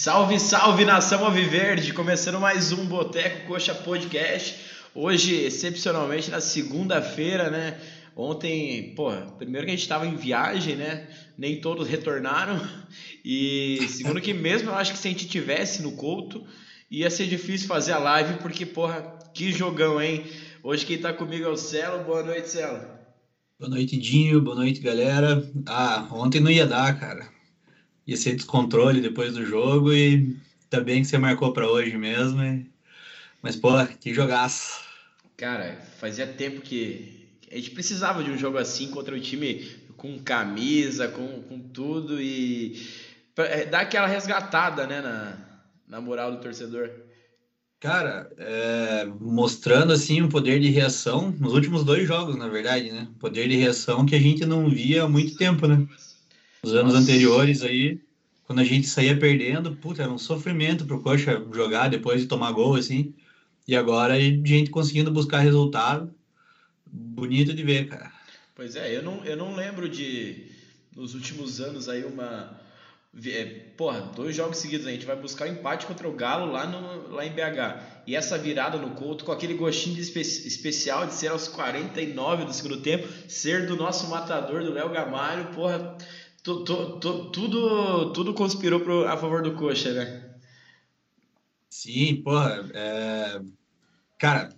Salve, 0.00 0.38
salve 0.38 0.84
nação 0.84 1.24
Alviverde! 1.24 1.92
Começando 1.92 2.38
mais 2.38 2.70
um 2.70 2.86
Boteco 2.86 3.48
Coxa 3.48 3.74
Podcast. 3.74 4.54
Hoje, 4.94 5.34
excepcionalmente, 5.34 6.30
na 6.30 6.40
segunda-feira, 6.40 7.50
né? 7.50 7.80
Ontem, 8.14 8.94
pô, 8.94 9.10
primeiro 9.36 9.66
que 9.66 9.72
a 9.72 9.74
gente 9.74 9.82
estava 9.82 10.06
em 10.06 10.14
viagem, 10.14 10.76
né? 10.76 11.08
Nem 11.36 11.60
todos 11.60 11.88
retornaram. 11.88 12.64
E 13.24 13.88
segundo 13.88 14.20
que 14.20 14.32
mesmo 14.32 14.70
eu 14.70 14.76
acho 14.76 14.92
que 14.92 14.98
se 14.98 15.08
a 15.08 15.10
gente 15.10 15.26
tivesse 15.26 15.82
no 15.82 15.90
Couto, 15.90 16.46
ia 16.88 17.10
ser 17.10 17.26
difícil 17.26 17.66
fazer 17.66 17.90
a 17.90 17.98
live, 17.98 18.34
porque, 18.34 18.64
porra, 18.64 19.18
que 19.34 19.50
jogão, 19.50 20.00
hein? 20.00 20.24
Hoje 20.62 20.86
quem 20.86 20.98
tá 20.98 21.12
comigo 21.12 21.44
é 21.44 21.48
o 21.48 21.56
Celo. 21.56 22.04
Boa 22.04 22.22
noite, 22.22 22.50
Celo. 22.50 22.86
Boa 23.58 23.68
noite, 23.68 23.96
Dinho. 23.96 24.40
Boa 24.40 24.54
noite, 24.54 24.78
galera. 24.78 25.42
Ah, 25.66 26.06
ontem 26.12 26.38
não 26.38 26.52
ia 26.52 26.68
dar, 26.68 26.96
cara 27.00 27.36
ia 28.08 28.16
ser 28.16 28.34
descontrole 28.34 29.02
depois 29.02 29.34
do 29.34 29.44
jogo 29.44 29.92
e 29.92 30.34
também 30.70 31.02
que 31.02 31.08
você 31.08 31.18
marcou 31.18 31.52
para 31.52 31.70
hoje 31.70 31.96
mesmo. 31.98 32.42
E... 32.42 32.66
Mas, 33.42 33.54
pô, 33.54 33.68
que 34.00 34.14
jogaço. 34.14 34.80
Cara, 35.36 35.78
fazia 36.00 36.26
tempo 36.26 36.62
que 36.62 37.28
a 37.52 37.56
gente 37.56 37.70
precisava 37.70 38.24
de 38.24 38.30
um 38.30 38.38
jogo 38.38 38.56
assim 38.56 38.90
contra 38.90 39.14
um 39.14 39.20
time 39.20 39.70
com 39.98 40.18
camisa, 40.18 41.08
com, 41.08 41.42
com 41.42 41.58
tudo 41.58 42.20
e 42.20 42.80
é, 43.36 43.66
dar 43.66 43.80
aquela 43.80 44.06
resgatada, 44.06 44.86
né, 44.86 45.02
na, 45.02 45.38
na 45.86 46.00
moral 46.00 46.32
do 46.32 46.40
torcedor. 46.40 46.90
Cara, 47.78 48.28
é, 48.38 49.04
mostrando 49.20 49.92
assim 49.92 50.22
um 50.22 50.28
poder 50.28 50.58
de 50.58 50.70
reação 50.70 51.30
nos 51.38 51.52
últimos 51.52 51.84
dois 51.84 52.08
jogos, 52.08 52.36
na 52.36 52.48
verdade, 52.48 52.90
né? 52.90 53.06
Poder 53.20 53.48
de 53.48 53.56
reação 53.56 54.04
que 54.04 54.16
a 54.16 54.20
gente 54.20 54.44
não 54.44 54.68
via 54.68 55.04
há 55.04 55.08
muito 55.08 55.36
tempo, 55.36 55.66
né? 55.68 55.86
Os 56.62 56.74
anos 56.74 56.94
Nossa. 56.94 57.04
anteriores 57.04 57.62
aí, 57.62 58.00
quando 58.44 58.60
a 58.60 58.64
gente 58.64 58.86
saía 58.86 59.18
perdendo, 59.18 59.76
puta, 59.76 60.02
era 60.02 60.10
um 60.10 60.18
sofrimento 60.18 60.84
pro 60.86 61.00
Coxa 61.00 61.44
jogar 61.52 61.88
depois 61.88 62.20
de 62.20 62.26
tomar 62.26 62.50
gol, 62.52 62.74
assim. 62.74 63.14
E 63.66 63.76
agora 63.76 64.14
a 64.14 64.20
gente 64.20 64.70
conseguindo 64.70 65.10
buscar 65.10 65.40
resultado, 65.40 66.12
bonito 66.86 67.52
de 67.52 67.62
ver, 67.62 67.88
cara. 67.88 68.10
Pois 68.54 68.74
é, 68.74 68.96
eu 68.96 69.02
não, 69.02 69.24
eu 69.24 69.36
não 69.36 69.54
lembro 69.54 69.88
de, 69.88 70.46
nos 70.96 71.14
últimos 71.14 71.60
anos 71.60 71.88
aí, 71.88 72.04
uma... 72.04 72.58
É, 73.24 73.44
porra, 73.76 74.00
dois 74.14 74.36
jogos 74.36 74.58
seguidos, 74.58 74.86
a 74.86 74.90
gente 74.90 75.06
vai 75.06 75.16
buscar 75.16 75.46
o 75.46 75.50
um 75.50 75.54
empate 75.54 75.86
contra 75.86 76.08
o 76.08 76.12
Galo 76.12 76.50
lá, 76.52 76.66
no, 76.66 77.14
lá 77.14 77.24
em 77.26 77.30
BH. 77.30 78.02
E 78.06 78.16
essa 78.16 78.38
virada 78.38 78.78
no 78.78 78.90
Couto, 78.90 79.24
com 79.24 79.32
aquele 79.32 79.54
gostinho 79.54 79.96
de 79.96 80.02
espe 80.02 80.20
especial 80.20 81.06
de 81.06 81.14
ser 81.14 81.28
aos 81.28 81.48
49 81.48 82.44
do 82.44 82.52
segundo 82.52 82.80
tempo, 82.80 83.08
ser 83.28 83.66
do 83.66 83.76
nosso 83.76 84.08
matador, 84.08 84.62
do 84.62 84.72
Léo 84.72 84.90
Gamalho, 84.90 85.52
porra 85.54 85.96
tu, 86.42 86.64
tu, 86.64 86.98
tu, 86.98 87.30
tudo, 87.30 88.12
tudo 88.12 88.34
conspirou 88.34 88.80
pro, 88.80 89.06
a 89.06 89.16
favor 89.16 89.42
do 89.42 89.54
Coxa, 89.54 89.92
né? 89.92 90.24
Sim, 91.70 92.16
porra. 92.22 92.68
É... 92.74 93.40
Cara, 94.18 94.50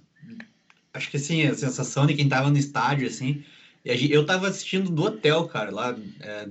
acho 0.95 1.11
que 1.11 1.17
assim, 1.17 1.47
a 1.47 1.55
sensação 1.55 2.07
de 2.07 2.15
quem 2.15 2.29
tava 2.29 2.51
no 2.51 2.59
estádio, 2.59 3.07
assim. 3.07 3.45
Eu 3.85 4.27
tava 4.27 4.49
assistindo 4.49 4.91
do 4.91 5.05
hotel, 5.05 5.47
cara, 5.49 5.71
lá 5.71 5.97
é, 6.21 6.49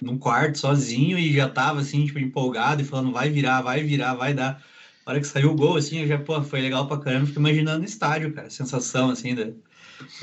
num 0.00 0.16
quarto 0.16 0.58
sozinho 0.58 1.18
e 1.18 1.34
já 1.34 1.48
tava 1.48 1.80
assim, 1.80 2.06
tipo, 2.06 2.18
empolgado 2.18 2.82
e 2.82 2.84
falando, 2.84 3.12
vai 3.12 3.28
virar, 3.28 3.60
vai 3.62 3.82
virar, 3.82 4.14
vai 4.14 4.34
dar. 4.34 4.64
A 5.04 5.10
hora 5.10 5.20
que 5.20 5.26
saiu 5.26 5.50
o 5.50 5.56
gol, 5.56 5.76
assim, 5.76 6.00
eu 6.00 6.06
já, 6.06 6.18
pô, 6.18 6.40
foi 6.42 6.60
legal 6.60 6.86
pra 6.86 6.98
caramba, 6.98 7.26
fiquei 7.26 7.40
imaginando 7.40 7.78
no 7.80 7.84
estádio, 7.84 8.32
cara, 8.32 8.50
sensação, 8.50 9.10
assim, 9.10 9.34
da... 9.34 9.48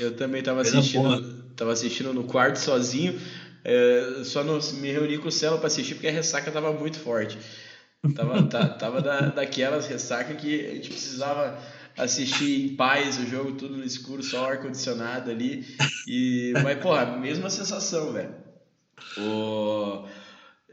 Eu 0.00 0.16
também 0.16 0.42
tava 0.42 0.62
assistindo, 0.62 1.42
tava 1.54 1.72
assistindo 1.72 2.14
no 2.14 2.24
quarto 2.24 2.56
sozinho, 2.56 3.18
é, 3.68 4.22
só 4.22 4.44
não 4.44 4.60
me 4.74 4.92
reuni 4.92 5.18
com 5.18 5.26
o 5.26 5.32
Celo 5.32 5.58
para 5.58 5.66
assistir 5.66 5.94
porque 5.94 6.06
a 6.06 6.12
ressaca 6.12 6.52
tava 6.52 6.72
muito 6.72 7.00
forte. 7.00 7.36
Tava, 8.14 8.40
tá, 8.46 8.68
tava 8.68 9.02
da, 9.02 9.22
daquelas 9.22 9.88
ressacas 9.88 10.40
que 10.40 10.64
a 10.64 10.74
gente 10.74 10.88
precisava 10.88 11.58
assistir 11.98 12.64
em 12.64 12.76
paz 12.76 13.18
o 13.18 13.26
jogo, 13.26 13.56
tudo 13.56 13.76
no 13.76 13.82
escuro, 13.82 14.22
só 14.22 14.52
ar-condicionado 14.52 15.32
ali. 15.32 15.66
E, 16.06 16.52
mas, 16.62 16.78
porra, 16.78 17.06
mesma 17.16 17.50
sensação, 17.50 18.12
velho. 18.12 18.36
O, 19.18 20.06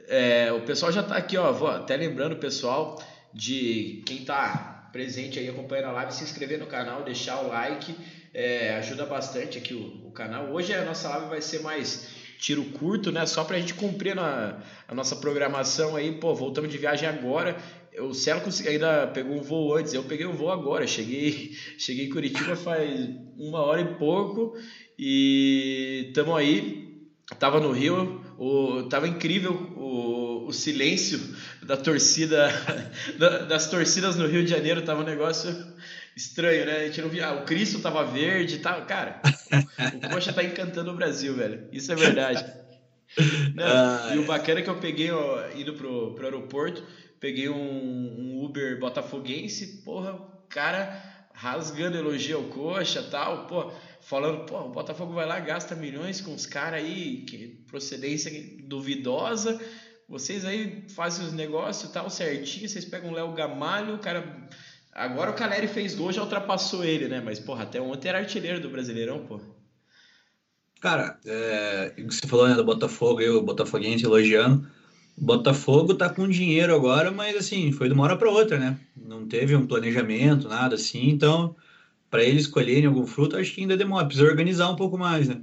é, 0.08 0.52
o 0.52 0.62
pessoal 0.62 0.92
já 0.92 1.02
tá 1.02 1.18
aqui, 1.18 1.36
ó. 1.36 1.52
Vou 1.52 1.70
até 1.70 1.98
lembrando 1.98 2.34
o 2.34 2.40
pessoal 2.40 3.04
de 3.34 4.04
quem 4.06 4.24
tá 4.24 4.88
presente 4.92 5.40
aí 5.40 5.50
acompanhando 5.50 5.88
a 5.88 5.94
live, 5.94 6.14
se 6.14 6.24
inscrever 6.24 6.60
no 6.60 6.68
canal, 6.68 7.04
deixar 7.04 7.42
o 7.42 7.48
like. 7.48 7.96
É, 8.36 8.76
ajuda 8.76 9.08
bastante 9.08 9.58
aqui 9.58 9.74
o, 9.74 10.08
o 10.08 10.12
canal. 10.12 10.52
Hoje 10.52 10.76
a 10.76 10.86
nossa 10.86 11.10
live 11.10 11.30
vai 11.30 11.42
ser 11.42 11.62
mais 11.62 12.22
tiro 12.40 12.64
curto, 12.66 13.12
né? 13.12 13.26
Só 13.26 13.44
para 13.44 13.58
a 13.58 13.60
gente 13.60 13.74
cumprir 13.74 14.16
na, 14.16 14.60
a 14.88 14.94
nossa 14.94 15.16
programação 15.16 15.96
aí. 15.96 16.12
Pô, 16.12 16.34
voltamos 16.34 16.70
de 16.70 16.78
viagem 16.78 17.08
agora. 17.08 17.58
O 18.00 18.14
Celo 18.14 18.42
ainda 18.68 19.08
pegou 19.08 19.38
um 19.38 19.42
voo 19.42 19.76
antes, 19.76 19.94
eu 19.94 20.04
peguei 20.04 20.26
um 20.26 20.36
voo 20.36 20.52
agora. 20.52 20.88
Cheguei, 20.88 21.52
cheguei 21.78 22.06
em 22.06 22.10
Curitiba 22.10 22.56
faz 22.56 23.10
uma 23.38 23.62
hora 23.62 23.82
e 23.82 23.96
pouco 23.96 24.56
e 24.98 26.06
estamos 26.08 26.36
aí. 26.36 26.84
Tava 27.40 27.60
no 27.60 27.72
Rio, 27.72 28.22
o, 28.38 28.84
tava 28.84 29.08
incrível 29.08 29.54
o, 29.76 30.46
o 30.48 30.54
silêncio 30.54 31.20
da 31.64 31.78
torcida, 31.78 32.50
da, 33.18 33.40
das 33.40 33.70
torcidas 33.70 34.16
no 34.16 34.28
Rio 34.28 34.44
de 34.44 34.50
Janeiro. 34.50 34.82
Tava 34.82 35.02
um 35.02 35.06
negócio 35.06 35.50
estranho, 36.16 36.66
né? 36.66 36.78
A 36.78 36.86
gente 36.86 37.02
não 37.02 37.10
via. 37.10 37.28
Ah, 37.28 37.34
o 37.34 37.46
Cristo 37.46 37.80
tava 37.80 38.04
verde 38.06 38.56
e 38.56 38.60
tal. 38.60 38.86
Cara, 38.86 39.22
o 39.94 40.10
Coxa 40.10 40.34
tá 40.34 40.44
encantando 40.44 40.92
o 40.92 40.96
Brasil, 40.96 41.36
velho. 41.36 41.68
Isso 41.72 41.92
é 41.92 41.96
verdade. 41.96 42.44
Né? 43.54 43.64
Ah, 43.64 44.12
e 44.16 44.18
o 44.18 44.26
bacana 44.26 44.60
é 44.60 44.64
que 44.64 44.70
eu 44.72 44.80
peguei, 44.80 45.12
ó, 45.12 45.48
indo 45.56 45.76
pro, 45.76 46.16
pro 46.16 46.26
aeroporto, 46.26 46.84
peguei 47.20 47.48
um, 47.48 47.56
um 47.56 48.44
Uber 48.44 48.80
botafoguense, 48.80 49.84
porra, 49.84 50.20
cara 50.50 51.14
rasgando 51.34 51.98
elogio 51.98 52.38
ao 52.38 52.44
Coxa 52.46 53.04
tal, 53.04 53.48
pô, 53.48 53.72
falando, 54.02 54.46
pô, 54.46 54.60
o 54.62 54.70
Botafogo 54.70 55.14
vai 55.14 55.26
lá, 55.26 55.40
gasta 55.40 55.76
milhões 55.76 56.22
com 56.22 56.34
os 56.34 56.46
caras 56.46 56.84
aí, 56.84 57.26
que 57.26 57.64
procedência 57.68 58.32
duvidosa, 58.64 59.60
vocês 60.08 60.46
aí 60.46 60.86
fazem 60.90 61.26
os 61.26 61.34
negócios 61.34 61.92
tal 61.92 62.10
certinho, 62.10 62.70
vocês 62.70 62.86
pegam 62.86 63.10
o 63.10 63.14
Léo 63.14 63.34
Gamalho, 63.34 63.96
o 63.96 64.00
cara 64.00 64.48
Agora 64.96 65.32
o 65.32 65.34
Caleri 65.34 65.68
fez 65.68 65.96
gol, 65.96 66.12
já 66.12 66.22
ultrapassou 66.22 66.84
ele, 66.84 67.08
né? 67.08 67.22
Mas, 67.24 67.40
porra, 67.40 67.64
até 67.64 67.82
ontem 67.82 68.10
era 68.10 68.20
artilheiro 68.20 68.60
do 68.60 68.70
Brasileirão, 68.70 69.26
pô. 69.26 69.40
Cara, 70.80 71.18
é, 71.26 71.94
você 72.06 72.28
falou 72.28 72.48
né, 72.48 72.56
do 72.56 72.64
Botafogo, 72.64 73.22
eu, 73.22 73.38
o 73.38 73.42
Botafoguense 73.42 74.06
elogiando. 74.06 74.68
O 75.18 75.24
Botafogo 75.24 75.94
tá 75.94 76.10
com 76.10 76.28
dinheiro 76.28 76.76
agora, 76.76 77.10
mas 77.12 77.36
assim, 77.36 77.72
foi 77.72 77.88
de 77.88 77.94
uma 77.94 78.04
hora 78.04 78.18
para 78.18 78.30
outra, 78.30 78.60
né? 78.60 78.78
Não 78.96 79.26
teve 79.26 79.56
um 79.56 79.66
planejamento, 79.66 80.48
nada 80.48 80.76
assim. 80.76 81.10
Então, 81.10 81.56
para 82.10 82.24
eles 82.24 82.44
escolherem 82.44 82.86
algum 82.86 83.08
fruto, 83.08 83.38
acho 83.38 83.54
que 83.54 83.62
ainda 83.62 83.78
demora. 83.78 84.06
Precisa 84.06 84.28
organizar 84.28 84.70
um 84.70 84.76
pouco 84.76 84.98
mais, 84.98 85.28
né? 85.28 85.42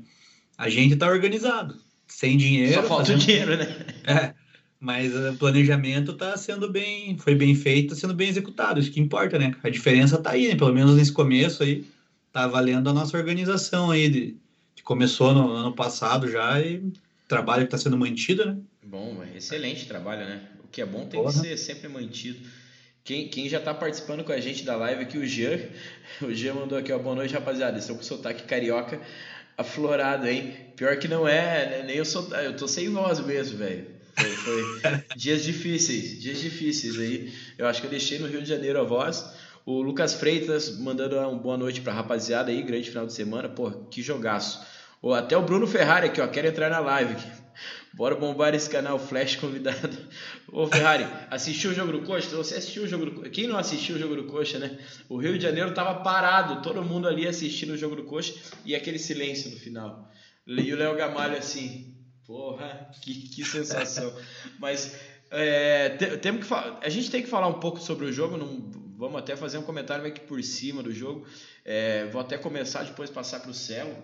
A 0.58 0.68
gente 0.68 0.94
tá 0.96 1.08
organizado. 1.08 1.76
Sem 2.06 2.36
dinheiro. 2.36 2.74
Só 2.74 2.82
falta 2.82 3.12
o 3.12 3.16
dinheiro, 3.16 3.56
né? 3.56 3.86
É. 4.04 4.34
Mas 4.80 5.14
o 5.14 5.34
planejamento 5.34 6.12
está 6.12 6.34
sendo 6.38 6.70
bem, 6.70 7.18
foi 7.18 7.34
bem 7.34 7.54
feito, 7.54 7.90
tá 7.90 8.00
sendo 8.00 8.14
bem 8.14 8.30
executado, 8.30 8.80
isso 8.80 8.90
que 8.90 8.98
importa, 8.98 9.38
né? 9.38 9.54
A 9.62 9.68
diferença 9.68 10.16
está 10.16 10.30
aí, 10.30 10.48
né? 10.48 10.56
Pelo 10.56 10.72
menos 10.72 10.96
nesse 10.96 11.12
começo 11.12 11.62
aí, 11.62 11.84
tá 12.32 12.46
valendo 12.46 12.88
a 12.88 12.92
nossa 12.94 13.14
organização 13.14 13.90
aí, 13.90 14.08
de, 14.08 14.36
que 14.74 14.82
começou 14.82 15.34
no 15.34 15.50
ano 15.50 15.74
passado 15.74 16.30
já 16.30 16.58
e 16.58 16.82
trabalho 17.28 17.66
que 17.66 17.74
está 17.74 17.76
sendo 17.76 17.98
mantido, 17.98 18.46
né? 18.46 18.56
Bom, 18.82 19.22
excelente 19.36 19.86
trabalho, 19.86 20.26
né? 20.26 20.40
O 20.64 20.68
que 20.68 20.80
é 20.80 20.86
bom 20.86 21.06
tem 21.06 21.20
Porra. 21.20 21.30
que 21.30 21.38
ser 21.40 21.58
sempre 21.58 21.86
mantido. 21.86 22.40
Quem, 23.04 23.28
quem 23.28 23.48
já 23.50 23.58
está 23.58 23.74
participando 23.74 24.24
com 24.24 24.32
a 24.32 24.40
gente 24.40 24.64
da 24.64 24.76
live 24.76 25.02
aqui, 25.02 25.18
o 25.18 25.26
Jean, 25.26 25.58
o 26.22 26.32
Jean 26.32 26.54
mandou 26.54 26.78
aqui, 26.78 26.90
ó, 26.90 26.98
boa 26.98 27.14
noite, 27.14 27.34
rapaziada, 27.34 27.78
estou 27.78 27.96
com 27.96 28.02
sotaque 28.02 28.44
carioca 28.44 28.98
aflorado, 29.58 30.26
hein? 30.26 30.54
Pior 30.74 30.96
que 30.98 31.06
não 31.06 31.28
é, 31.28 31.68
né? 31.68 31.82
nem 31.86 31.96
eu 31.96 32.04
sou, 32.04 32.34
eu 32.36 32.56
tô 32.56 32.66
sem 32.66 32.88
voz 32.88 33.20
mesmo, 33.20 33.58
velho. 33.58 33.99
Foi, 34.16 34.30
foi 34.30 35.04
dias 35.16 35.42
difíceis, 35.42 36.20
dias 36.20 36.40
difíceis 36.40 36.98
aí. 36.98 37.32
Eu 37.56 37.66
acho 37.66 37.80
que 37.80 37.86
eu 37.86 37.90
deixei 37.90 38.18
no 38.18 38.26
Rio 38.26 38.42
de 38.42 38.48
Janeiro 38.48 38.80
a 38.80 38.84
voz. 38.84 39.24
O 39.64 39.82
Lucas 39.82 40.14
Freitas 40.14 40.78
mandando 40.78 41.18
uma 41.18 41.34
boa 41.34 41.56
noite 41.56 41.80
pra 41.80 41.92
rapaziada 41.92 42.50
aí, 42.50 42.62
grande 42.62 42.88
final 42.88 43.06
de 43.06 43.12
semana. 43.12 43.48
Pô, 43.48 43.70
que 43.70 44.02
jogaço. 44.02 44.60
Ou 45.02 45.14
até 45.14 45.36
o 45.36 45.42
Bruno 45.42 45.66
Ferrari 45.66 46.06
aqui, 46.06 46.20
ó, 46.20 46.26
quer 46.26 46.44
entrar 46.44 46.68
na 46.70 46.78
live. 46.78 47.16
Bora 47.92 48.14
bombar 48.14 48.54
esse 48.54 48.70
canal 48.70 48.98
Flash 48.98 49.36
convidado. 49.36 49.96
Ô 50.52 50.66
Ferrari, 50.66 51.06
assistiu 51.30 51.70
o 51.70 51.74
jogo 51.74 51.92
do 51.92 52.02
Coxa? 52.02 52.34
Você 52.36 52.54
assistiu 52.54 52.84
o 52.84 52.86
jogo 52.86 53.06
do 53.06 53.12
Coxa? 53.12 53.30
Quem 53.30 53.46
não 53.48 53.58
assistiu 53.58 53.96
o 53.96 53.98
jogo 53.98 54.16
do 54.16 54.24
Coxa, 54.24 54.58
né? 54.58 54.78
O 55.08 55.16
Rio 55.16 55.36
de 55.36 55.42
Janeiro 55.42 55.74
tava 55.74 56.02
parado, 56.02 56.62
todo 56.62 56.82
mundo 56.84 57.08
ali 57.08 57.26
assistindo 57.26 57.72
o 57.72 57.76
jogo 57.76 57.96
do 57.96 58.04
Coxa 58.04 58.34
e 58.64 58.74
aquele 58.74 58.98
silêncio 58.98 59.50
no 59.50 59.56
final. 59.56 60.08
E 60.46 60.72
o 60.72 60.76
Léo 60.76 60.96
Gamalho 60.96 61.36
assim, 61.36 61.94
Porra, 62.30 62.88
que, 63.02 63.12
que 63.12 63.44
sensação. 63.44 64.14
Mas 64.60 64.96
é, 65.32 65.88
temos 66.22 66.46
que 66.46 66.54
a 66.54 66.88
gente 66.88 67.10
tem 67.10 67.22
que 67.24 67.28
falar 67.28 67.48
um 67.48 67.58
pouco 67.58 67.80
sobre 67.80 68.06
o 68.06 68.12
jogo. 68.12 68.36
Não, 68.36 68.70
vamos 68.96 69.18
até 69.18 69.34
fazer 69.34 69.58
um 69.58 69.62
comentário 69.62 70.06
aqui 70.06 70.20
por 70.20 70.40
cima 70.44 70.80
do 70.80 70.94
jogo. 70.94 71.26
É, 71.64 72.06
vou 72.06 72.20
até 72.20 72.38
começar, 72.38 72.84
depois 72.84 73.10
passar 73.10 73.40
para 73.40 73.50
o 73.50 73.54
Celo. 73.54 73.96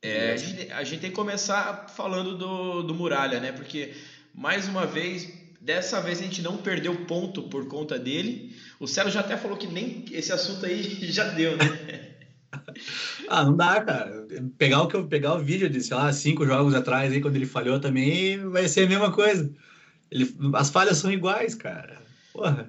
É, 0.00 0.32
a, 0.32 0.36
gente, 0.38 0.72
a, 0.72 0.84
gente, 0.84 1.00
tem 1.00 1.10
que 1.10 1.16
começar 1.16 1.90
falando 1.90 2.34
do, 2.34 2.82
do 2.82 2.94
Muralha, 2.94 3.38
né? 3.40 3.52
Porque, 3.52 3.92
mais 4.34 4.66
uma 4.66 4.86
vez, 4.86 5.30
Dessa 5.64 5.98
vez 5.98 6.20
a 6.20 6.24
gente 6.24 6.42
não 6.42 6.58
perdeu 6.58 7.06
ponto 7.06 7.44
por 7.44 7.66
conta 7.68 7.98
dele. 7.98 8.54
O 8.78 8.86
Celo 8.86 9.10
já 9.10 9.20
até 9.20 9.34
falou 9.34 9.56
que 9.56 9.66
nem 9.66 10.04
esse 10.12 10.30
assunto 10.30 10.66
aí 10.66 10.82
já 11.10 11.24
deu, 11.28 11.56
né? 11.56 12.13
ah, 13.28 13.44
não 13.44 13.56
dá, 13.56 13.80
cara. 13.80 14.26
Pegar 14.58 14.82
o 14.82 14.88
que 14.88 14.96
eu 14.96 15.06
pegar 15.06 15.34
o 15.34 15.42
vídeo 15.42 15.68
de, 15.68 15.80
sei 15.80 15.96
lá, 15.96 16.12
cinco 16.12 16.46
jogos 16.46 16.74
atrás 16.74 17.12
aí 17.12 17.20
quando 17.20 17.36
ele 17.36 17.46
falhou 17.46 17.80
também 17.80 18.38
vai 18.48 18.68
ser 18.68 18.84
a 18.84 18.88
mesma 18.88 19.10
coisa. 19.10 19.50
Ele, 20.10 20.34
as 20.54 20.70
falhas 20.70 20.98
são 20.98 21.12
iguais, 21.12 21.54
cara. 21.54 21.98
Porra. 22.32 22.68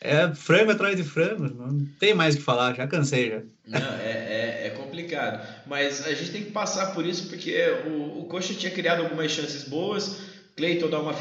É 0.00 0.32
frango 0.34 0.72
atrás 0.72 0.96
de 0.96 1.04
frango, 1.04 1.44
não 1.44 1.84
tem 1.98 2.14
mais 2.14 2.34
o 2.34 2.38
que 2.38 2.44
falar, 2.44 2.74
já 2.74 2.86
cansei 2.86 3.28
já. 3.28 3.42
Não, 3.66 3.94
é, 3.98 4.62
é, 4.62 4.66
é, 4.66 4.70
complicado. 4.70 5.46
Mas 5.66 6.06
a 6.06 6.14
gente 6.14 6.32
tem 6.32 6.44
que 6.44 6.52
passar 6.52 6.94
por 6.94 7.04
isso 7.04 7.28
porque 7.28 7.54
o, 7.86 8.20
o 8.20 8.24
Coxa 8.24 8.54
tinha 8.54 8.72
criado 8.72 9.02
algumas 9.02 9.30
chances 9.30 9.64
boas. 9.64 10.22
Cleiton 10.56 10.88
dá 10.88 11.00
uma 11.00 11.12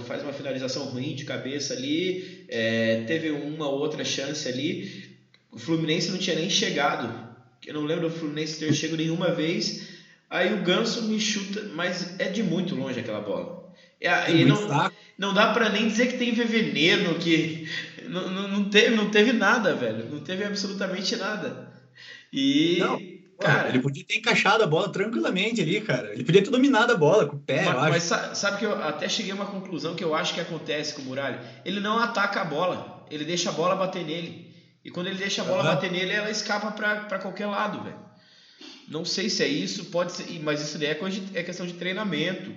faz 0.00 0.22
uma 0.22 0.32
finalização 0.32 0.84
ruim 0.86 1.14
de 1.14 1.26
cabeça 1.26 1.74
ali. 1.74 2.46
É, 2.48 3.04
teve 3.06 3.30
uma 3.30 3.68
outra 3.68 4.02
chance 4.02 4.48
ali. 4.48 5.12
O 5.50 5.58
Fluminense 5.58 6.10
não 6.10 6.18
tinha 6.18 6.36
nem 6.36 6.48
chegado. 6.48 7.31
Eu 7.66 7.74
não 7.74 7.84
lembro 7.84 8.08
do 8.08 8.14
Fluminense 8.14 8.58
ter 8.58 8.72
chegado 8.74 8.98
nenhuma 8.98 9.30
vez. 9.30 9.88
Aí 10.28 10.52
o 10.54 10.62
Ganso 10.62 11.02
me 11.02 11.20
chuta, 11.20 11.70
mas 11.74 12.18
é 12.18 12.28
de 12.28 12.42
muito 12.42 12.74
longe 12.74 12.98
aquela 12.98 13.20
bola. 13.20 13.62
É, 14.00 14.32
e 14.32 14.44
não, 14.44 14.58
não 15.16 15.32
dá 15.32 15.52
para 15.52 15.68
nem 15.68 15.86
dizer 15.86 16.08
que 16.08 16.18
tem 16.18 16.32
veneno, 16.32 17.14
que 17.14 17.68
não, 18.08 18.28
não, 18.28 18.48
não, 18.48 18.64
teve, 18.68 18.96
não 18.96 19.10
teve 19.10 19.32
nada, 19.32 19.74
velho. 19.74 20.06
Não 20.10 20.20
teve 20.20 20.44
absolutamente 20.44 21.14
nada. 21.16 21.72
E. 22.32 22.78
Não. 22.80 23.22
Cara, 23.38 23.68
ele 23.68 23.80
podia 23.80 24.04
ter 24.04 24.18
encaixado 24.18 24.62
a 24.62 24.66
bola 24.66 24.88
tranquilamente 24.90 25.60
ali, 25.60 25.80
cara. 25.80 26.12
Ele 26.12 26.22
podia 26.22 26.42
ter 26.42 26.50
dominado 26.50 26.92
a 26.92 26.96
bola 26.96 27.26
com 27.26 27.36
o 27.36 27.40
pé, 27.40 27.64
mas, 27.64 28.08
mas 28.10 28.38
sabe 28.38 28.58
que 28.58 28.64
eu 28.64 28.80
até 28.80 29.08
cheguei 29.08 29.32
a 29.32 29.34
uma 29.34 29.46
conclusão 29.46 29.96
que 29.96 30.04
eu 30.04 30.14
acho 30.14 30.32
que 30.32 30.40
acontece 30.40 30.94
com 30.94 31.02
o 31.02 31.04
Muralha? 31.06 31.40
Ele 31.64 31.80
não 31.80 31.98
ataca 31.98 32.40
a 32.40 32.44
bola, 32.44 33.04
ele 33.10 33.24
deixa 33.24 33.50
a 33.50 33.52
bola 33.52 33.74
bater 33.74 34.04
nele. 34.04 34.41
E 34.84 34.90
quando 34.90 35.06
ele 35.06 35.18
deixa 35.18 35.42
a 35.42 35.44
bola 35.44 35.62
uhum. 35.62 35.74
bater 35.74 35.90
nele, 35.90 36.12
ela 36.12 36.30
escapa 36.30 36.72
para 36.72 37.18
qualquer 37.18 37.46
lado, 37.46 37.82
velho. 37.82 37.98
Não 38.88 39.04
sei 39.04 39.30
se 39.30 39.42
é 39.42 39.48
isso, 39.48 39.86
pode 39.86 40.12
ser, 40.12 40.26
mas 40.42 40.60
isso 40.60 40.78
daí 40.78 40.88
é, 40.88 40.98
é 41.34 41.42
questão 41.42 41.66
de 41.66 41.74
treinamento 41.74 42.52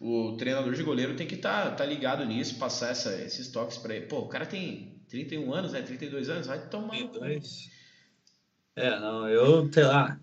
o 0.00 0.36
treinador 0.36 0.72
de 0.74 0.82
goleiro 0.82 1.14
tem 1.14 1.26
que 1.26 1.34
estar 1.34 1.70
tá, 1.70 1.70
tá 1.70 1.84
ligado 1.84 2.24
nisso, 2.24 2.56
passar 2.56 2.90
essa, 2.90 3.14
esses 3.22 3.48
toques 3.48 3.78
para 3.78 3.94
ele. 3.94 4.06
Pô, 4.06 4.20
o 4.20 4.28
cara 4.28 4.46
tem 4.46 4.92
31 5.08 5.52
anos, 5.52 5.72
né? 5.72 5.82
32 5.82 6.28
anos, 6.28 6.46
vai 6.46 6.58
tomar. 6.68 6.90
32. 6.90 7.70
É, 8.76 8.90
não, 9.00 9.28
eu, 9.28 9.68
sei 9.72 9.82
lá, 9.82 10.16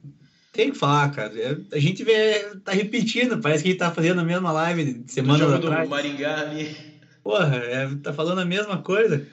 tem 0.54 0.72
que 0.72 0.78
falar, 0.78 1.12
cara. 1.12 1.34
A 1.74 1.80
gente 1.80 2.04
vê, 2.06 2.56
tá 2.64 2.72
repetindo, 2.72 3.42
parece 3.42 3.64
que 3.64 3.70
a 3.70 3.72
gente 3.74 3.80
tá 3.80 3.92
fazendo 3.92 4.22
a 4.22 4.24
mesma 4.24 4.52
live 4.52 5.04
semana 5.08 5.46
do 5.46 5.56
atrás. 5.56 5.84
do 5.84 5.90
Maringá 5.90 6.40
ali. 6.40 6.96
Porra, 7.22 7.58
é, 7.58 7.90
tá 8.02 8.14
falando 8.14 8.40
a 8.40 8.46
mesma 8.46 8.82
coisa. 8.82 9.28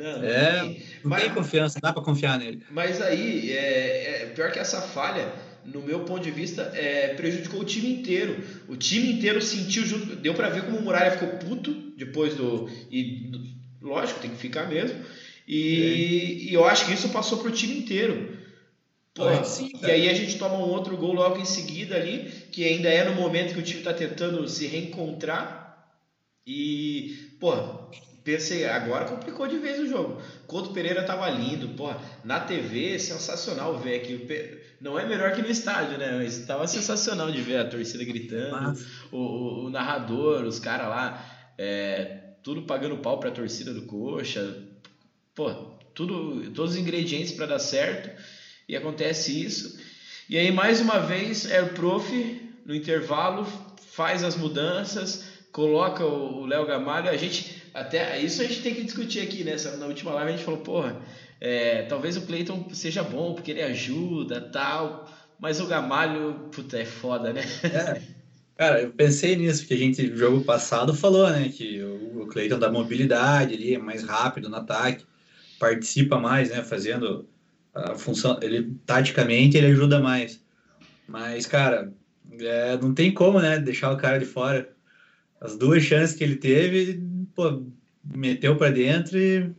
Não, 0.00 0.18
não 0.18 0.24
é, 0.24 0.60
tem, 0.60 0.82
não 1.04 1.10
mas, 1.10 1.22
tem 1.22 1.34
confiança, 1.34 1.78
dá 1.78 1.92
para 1.92 2.02
confiar 2.02 2.38
nele. 2.38 2.62
Mas 2.70 3.02
aí, 3.02 3.52
é, 3.52 4.22
é, 4.22 4.26
pior 4.34 4.50
que 4.50 4.58
essa 4.58 4.80
falha 4.80 5.30
no 5.62 5.82
meu 5.82 6.00
ponto 6.00 6.22
de 6.22 6.30
vista, 6.30 6.62
é, 6.74 7.08
prejudicou 7.14 7.60
o 7.60 7.64
time 7.64 7.92
inteiro. 7.92 8.42
O 8.66 8.76
time 8.76 9.12
inteiro 9.12 9.42
sentiu 9.42 9.84
junto. 9.84 10.16
Deu 10.16 10.32
para 10.32 10.48
ver 10.48 10.64
como 10.64 10.78
o 10.78 10.82
Muralha 10.82 11.10
ficou 11.10 11.28
puto 11.38 11.70
depois 11.98 12.34
do. 12.34 12.66
E 12.90 13.30
lógico, 13.80 14.20
tem 14.20 14.30
que 14.30 14.38
ficar 14.38 14.66
mesmo. 14.68 14.98
E, 15.46 16.46
é. 16.46 16.50
e 16.50 16.54
eu 16.54 16.64
acho 16.64 16.86
que 16.86 16.94
isso 16.94 17.10
passou 17.10 17.38
pro 17.38 17.50
time 17.50 17.76
inteiro. 17.76 18.38
Pô, 19.12 19.44
sim, 19.44 19.70
e 19.82 19.90
aí 19.90 20.08
a 20.08 20.14
gente 20.14 20.38
toma 20.38 20.56
um 20.56 20.70
outro 20.70 20.96
gol 20.96 21.12
logo 21.12 21.36
em 21.38 21.44
seguida 21.44 21.96
ali, 21.96 22.32
que 22.50 22.64
ainda 22.64 22.88
é 22.88 23.04
no 23.04 23.14
momento 23.14 23.52
que 23.52 23.60
o 23.60 23.62
time 23.62 23.80
está 23.80 23.92
tentando 23.92 24.48
se 24.48 24.66
reencontrar. 24.66 25.92
E, 26.46 27.34
pô, 27.38 27.52
pensei, 28.24 28.66
agora 28.66 29.06
complicou 29.06 29.46
de 29.46 29.58
vez 29.58 29.78
o 29.78 29.88
jogo. 29.88 30.20
Couto 30.46 30.72
Pereira 30.72 31.02
tava 31.02 31.28
lindo, 31.30 31.68
porra, 31.70 32.00
na 32.24 32.40
TV 32.40 32.98
sensacional 32.98 33.78
ver 33.78 33.96
aquilo. 33.96 34.26
Não 34.80 34.98
é 34.98 35.06
melhor 35.06 35.32
que 35.32 35.42
no 35.42 35.48
estádio, 35.48 35.98
né? 35.98 36.18
Mas 36.18 36.44
tava 36.46 36.66
sensacional 36.66 37.30
de 37.30 37.40
ver 37.40 37.58
a 37.58 37.64
torcida 37.64 38.04
gritando, 38.04 38.78
o, 39.12 39.18
o, 39.18 39.64
o, 39.66 39.70
narrador, 39.70 40.44
os 40.44 40.58
caras 40.58 40.88
lá, 40.88 41.52
é, 41.58 42.34
tudo 42.42 42.62
pagando 42.62 42.98
pau 42.98 43.18
pra 43.18 43.30
torcida 43.30 43.72
do 43.72 43.82
Coxa. 43.82 44.56
Pô, 45.34 45.50
tudo, 45.94 46.50
todos 46.52 46.72
os 46.72 46.78
ingredientes 46.78 47.32
para 47.32 47.46
dar 47.46 47.58
certo. 47.58 48.10
E 48.68 48.76
acontece 48.76 49.44
isso. 49.44 49.78
E 50.28 50.38
aí, 50.38 50.52
mais 50.52 50.80
uma 50.80 51.00
vez, 51.00 51.50
é 51.50 51.60
o 51.60 51.70
prof, 51.70 52.50
no 52.64 52.74
intervalo, 52.74 53.46
faz 53.92 54.22
as 54.22 54.36
mudanças, 54.36 55.24
coloca 55.50 56.04
o 56.04 56.46
Léo 56.46 56.66
Gamalho. 56.66 57.10
A 57.10 57.16
gente 57.16 57.59
até 57.74 58.20
isso 58.20 58.42
a 58.42 58.44
gente 58.44 58.62
tem 58.62 58.74
que 58.74 58.84
discutir 58.84 59.20
aqui, 59.20 59.44
né? 59.44 59.56
Na 59.78 59.86
última 59.86 60.12
live 60.12 60.32
a 60.32 60.36
gente 60.36 60.44
falou, 60.44 60.60
porra, 60.60 61.00
é, 61.40 61.82
talvez 61.82 62.16
o 62.16 62.22
Cleiton 62.22 62.68
seja 62.72 63.02
bom 63.02 63.34
porque 63.34 63.50
ele 63.50 63.62
ajuda 63.62 64.40
tal, 64.40 65.10
mas 65.38 65.60
o 65.60 65.66
Gamalho, 65.66 66.48
puta, 66.52 66.78
é 66.78 66.84
foda, 66.84 67.32
né? 67.32 67.42
É. 67.64 68.20
Cara, 68.60 68.82
eu 68.82 68.90
pensei 68.90 69.36
nisso, 69.36 69.60
porque 69.60 69.72
a 69.72 69.78
gente, 69.78 70.14
jogo 70.14 70.44
passado, 70.44 70.92
falou, 70.92 71.30
né, 71.30 71.48
que 71.48 71.82
o, 71.82 72.26
Cleiton 72.26 72.58
dá 72.58 72.70
mobilidade, 72.70 73.54
ele 73.54 73.72
é 73.72 73.78
mais 73.78 74.04
rápido 74.04 74.50
no 74.50 74.56
ataque, 74.56 75.06
participa 75.58 76.18
mais, 76.18 76.50
né, 76.50 76.62
fazendo 76.62 77.26
a 77.74 77.94
função, 77.94 78.38
ele, 78.42 78.74
taticamente, 78.84 79.56
ele 79.56 79.68
ajuda 79.68 79.98
mais. 79.98 80.44
Mas, 81.08 81.46
cara, 81.46 81.90
é, 82.38 82.76
não 82.76 82.92
tem 82.92 83.14
como, 83.14 83.40
né, 83.40 83.58
deixar 83.58 83.92
o 83.92 83.96
cara 83.96 84.18
de 84.18 84.26
fora. 84.26 84.68
As 85.40 85.56
duas 85.56 85.82
chances 85.82 86.14
que 86.14 86.22
ele 86.22 86.36
teve, 86.36 87.02
pô, 87.34 87.62
meteu 88.04 88.56
para 88.56 88.70
dentro 88.70 89.18
e 89.18 89.50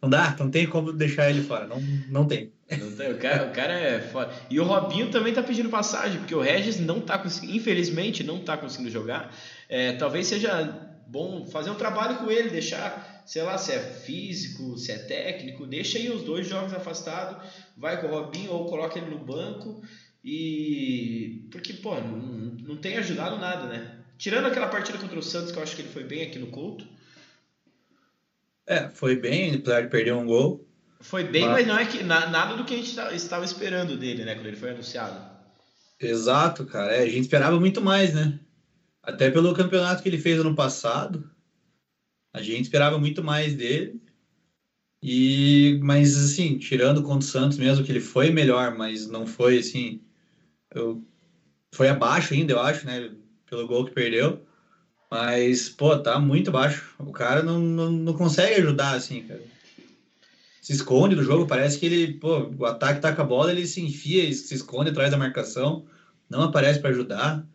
não 0.00 0.10
dá, 0.10 0.36
não 0.38 0.50
tem 0.50 0.66
como 0.66 0.92
deixar 0.92 1.30
ele 1.30 1.42
fora, 1.42 1.66
não, 1.66 1.80
não 2.08 2.26
tem. 2.26 2.52
Não 2.70 2.90
tem 2.92 3.12
o, 3.12 3.18
cara, 3.18 3.46
o 3.46 3.52
cara 3.52 3.72
é 3.72 4.00
foda. 4.00 4.32
E 4.50 4.58
o 4.58 4.64
Robinho 4.64 5.10
também 5.10 5.32
tá 5.32 5.42
pedindo 5.42 5.68
passagem, 5.68 6.18
porque 6.18 6.34
o 6.34 6.40
Regis 6.40 6.78
não 6.78 7.00
tá 7.00 7.18
conseguindo, 7.18 7.56
infelizmente, 7.56 8.24
não 8.24 8.40
tá 8.40 8.56
conseguindo 8.56 8.90
jogar. 8.90 9.34
É, 9.68 9.92
talvez 9.92 10.26
seja 10.26 10.64
bom 11.06 11.46
fazer 11.46 11.70
um 11.70 11.74
trabalho 11.74 12.16
com 12.16 12.30
ele, 12.30 12.50
deixar, 12.50 13.22
sei 13.26 13.42
lá, 13.42 13.56
se 13.56 13.72
é 13.72 13.78
físico, 13.78 14.76
se 14.76 14.92
é 14.92 14.98
técnico, 14.98 15.66
deixa 15.66 15.98
aí 15.98 16.10
os 16.10 16.22
dois 16.22 16.48
jogos 16.48 16.72
afastados, 16.74 17.42
vai 17.76 18.00
com 18.00 18.08
o 18.08 18.10
Robinho 18.10 18.52
ou 18.52 18.66
coloca 18.66 18.98
ele 18.98 19.10
no 19.10 19.18
banco 19.18 19.82
e. 20.24 21.46
Porque, 21.50 21.74
pô, 21.74 21.94
não, 22.00 22.18
não 22.18 22.76
tem 22.76 22.96
ajudado 22.96 23.38
nada, 23.38 23.66
né? 23.66 23.98
Tirando 24.16 24.46
aquela 24.46 24.68
partida 24.68 24.98
contra 24.98 25.18
o 25.18 25.22
Santos, 25.22 25.52
que 25.52 25.58
eu 25.58 25.62
acho 25.62 25.76
que 25.76 25.82
ele 25.82 25.90
foi 25.90 26.04
bem 26.04 26.22
aqui 26.22 26.38
no 26.38 26.46
Couto. 26.46 26.86
É, 28.66 28.88
foi 28.88 29.16
bem, 29.16 29.54
apesar 29.54 29.82
de 29.82 29.88
perder 29.88 30.14
um 30.14 30.26
gol. 30.26 30.66
Foi 31.00 31.22
bem, 31.24 31.42
mas, 31.42 31.52
mas 31.52 31.66
não 31.66 31.78
é 31.78 31.84
que 31.84 32.02
nada 32.02 32.56
do 32.56 32.64
que 32.64 32.74
a 32.74 32.76
gente 32.76 32.98
estava 33.14 33.44
esperando 33.44 33.96
dele, 33.96 34.24
né, 34.24 34.34
quando 34.34 34.46
ele 34.46 34.56
foi 34.56 34.70
anunciado. 34.70 35.20
Exato, 36.00 36.64
cara. 36.64 36.92
É, 36.94 37.02
a 37.02 37.08
gente 37.08 37.22
esperava 37.22 37.60
muito 37.60 37.80
mais, 37.80 38.14
né? 38.14 38.40
Até 39.02 39.30
pelo 39.30 39.54
campeonato 39.54 40.02
que 40.02 40.08
ele 40.08 40.18
fez 40.18 40.40
ano 40.40 40.54
passado, 40.54 41.30
a 42.32 42.40
gente 42.40 42.62
esperava 42.62 42.98
muito 42.98 43.22
mais 43.22 43.54
dele. 43.54 44.00
E, 45.02 45.78
mas 45.82 46.16
assim, 46.16 46.58
tirando 46.58 47.02
contra 47.02 47.18
o 47.18 47.30
Santos 47.30 47.58
mesmo, 47.58 47.84
que 47.84 47.92
ele 47.92 48.00
foi 48.00 48.30
melhor, 48.30 48.76
mas 48.76 49.06
não 49.06 49.26
foi 49.26 49.58
assim. 49.58 50.02
Eu, 50.74 51.04
foi 51.70 51.88
abaixo 51.88 52.32
ainda, 52.32 52.54
eu 52.54 52.60
acho, 52.60 52.86
né? 52.86 53.14
pelo 53.54 53.66
gol 53.66 53.84
que 53.84 53.92
perdeu. 53.92 54.43
Mas, 55.14 55.68
pô, 55.68 55.96
tá 55.96 56.18
muito 56.18 56.50
baixo. 56.50 56.92
O 56.98 57.12
cara 57.12 57.40
não, 57.40 57.60
não, 57.60 57.88
não 57.88 58.14
consegue 58.14 58.54
ajudar, 58.54 58.96
assim, 58.96 59.22
cara. 59.22 59.40
Se 60.60 60.72
esconde 60.72 61.14
do 61.14 61.22
jogo, 61.22 61.46
parece 61.46 61.78
que 61.78 61.86
ele, 61.86 62.14
pô, 62.14 62.50
o 62.58 62.66
ataque 62.66 63.00
tá 63.00 63.14
com 63.14 63.22
a 63.22 63.24
bola, 63.24 63.52
ele 63.52 63.64
se 63.64 63.80
enfia, 63.80 64.32
se 64.32 64.52
esconde 64.52 64.90
atrás 64.90 65.12
da 65.12 65.16
marcação, 65.16 65.86
não 66.28 66.42
aparece 66.42 66.80
para 66.80 66.90
ajudar. 66.90 67.46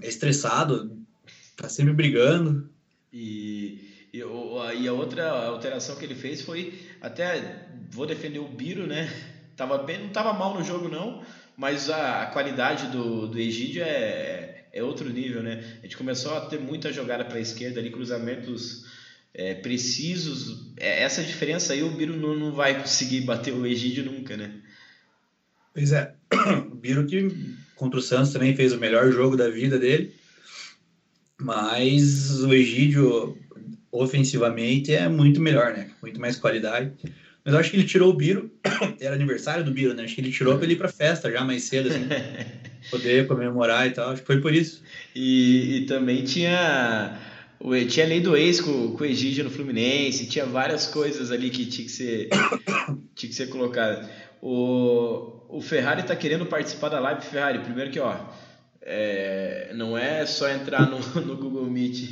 É 0.00 0.06
estressado, 0.06 0.96
tá 1.56 1.68
sempre 1.68 1.92
brigando. 1.92 2.70
E, 3.12 4.06
e, 4.12 4.18
e, 4.18 4.88
a 4.88 4.92
outra 4.92 5.28
alteração 5.48 5.96
que 5.96 6.04
ele 6.04 6.14
fez 6.14 6.42
foi, 6.42 6.78
até 7.00 7.66
vou 7.90 8.06
defender 8.06 8.38
o 8.38 8.46
Biro, 8.46 8.86
né? 8.86 9.12
Tava 9.56 9.78
bem, 9.78 10.00
não 10.00 10.10
tava 10.10 10.32
mal 10.32 10.54
no 10.54 10.62
jogo 10.62 10.88
não, 10.88 11.24
mas 11.56 11.90
a, 11.90 12.22
a 12.22 12.26
qualidade 12.26 12.86
do, 12.86 13.26
do 13.26 13.36
Egídio 13.36 13.82
é, 13.82 14.45
é 14.76 14.82
outro 14.82 15.08
nível, 15.10 15.42
né? 15.42 15.64
A 15.80 15.86
gente 15.86 15.96
começou 15.96 16.36
a 16.36 16.42
ter 16.42 16.60
muita 16.60 16.92
jogada 16.92 17.24
para 17.24 17.38
a 17.38 17.40
esquerda 17.40 17.80
ali, 17.80 17.90
cruzamentos 17.90 18.84
é, 19.32 19.54
precisos. 19.54 20.70
É, 20.76 21.02
essa 21.02 21.22
diferença 21.22 21.72
aí 21.72 21.82
o 21.82 21.90
Biro 21.90 22.16
não, 22.16 22.36
não 22.36 22.52
vai 22.52 22.78
conseguir 22.80 23.22
bater 23.22 23.54
o 23.54 23.66
Egídio 23.66 24.04
nunca, 24.04 24.36
né? 24.36 24.52
Pois 25.72 25.92
é. 25.92 26.14
O 26.70 26.74
Biro 26.74 27.06
que 27.06 27.56
contra 27.74 27.98
o 27.98 28.02
Santos 28.02 28.32
também 28.32 28.54
fez 28.54 28.72
o 28.72 28.78
melhor 28.78 29.10
jogo 29.10 29.36
da 29.36 29.48
vida 29.48 29.78
dele. 29.78 30.14
Mas 31.38 32.42
o 32.42 32.52
Egídio 32.52 33.36
ofensivamente 33.90 34.94
é 34.94 35.08
muito 35.08 35.40
melhor, 35.40 35.72
né? 35.72 35.90
Muito 36.02 36.20
mais 36.20 36.36
qualidade. 36.36 36.92
Mas 37.44 37.54
eu 37.54 37.60
acho 37.60 37.70
que 37.70 37.76
ele 37.76 37.86
tirou 37.86 38.10
o 38.10 38.16
Biro. 38.16 38.50
Era 39.00 39.14
aniversário 39.14 39.64
do 39.64 39.70
Biro, 39.70 39.94
né? 39.94 40.04
Acho 40.04 40.14
que 40.14 40.20
ele 40.20 40.32
tirou 40.32 40.56
para 40.56 40.64
ele 40.64 40.74
ir 40.74 40.78
pra 40.78 40.88
festa 40.88 41.30
já 41.30 41.42
mais 41.44 41.64
cedo, 41.64 41.88
assim. 41.88 42.06
poder 42.90 43.26
comemorar 43.26 43.86
e 43.86 43.90
tal. 43.90 44.10
Acho 44.10 44.20
que 44.20 44.26
foi 44.26 44.40
por 44.40 44.54
isso. 44.54 44.82
E, 45.14 45.78
e 45.78 45.86
também 45.86 46.24
tinha 46.24 47.18
tinha 47.88 48.06
lei 48.06 48.20
do 48.20 48.36
ex 48.36 48.60
com, 48.60 48.92
com 48.92 49.02
o 49.02 49.06
Egídio 49.06 49.44
no 49.44 49.50
Fluminense, 49.50 50.28
tinha 50.28 50.44
várias 50.44 50.86
coisas 50.86 51.30
ali 51.30 51.50
que 51.50 51.64
tinha 51.66 51.86
que 51.86 51.92
ser, 51.92 52.28
tinha 53.14 53.30
que 53.30 53.34
ser 53.34 53.48
colocada. 53.48 54.08
O, 54.42 55.42
o 55.48 55.60
Ferrari 55.60 56.02
está 56.02 56.14
querendo 56.14 56.46
participar 56.46 56.90
da 56.90 57.00
live. 57.00 57.22
Ferrari, 57.22 57.60
primeiro 57.60 57.90
que, 57.90 57.98
ó, 57.98 58.14
é, 58.82 59.72
não 59.74 59.98
é 59.98 60.24
só 60.26 60.48
entrar 60.48 60.88
no, 60.88 60.98
no 61.22 61.36
Google 61.36 61.66
Meet. 61.66 62.08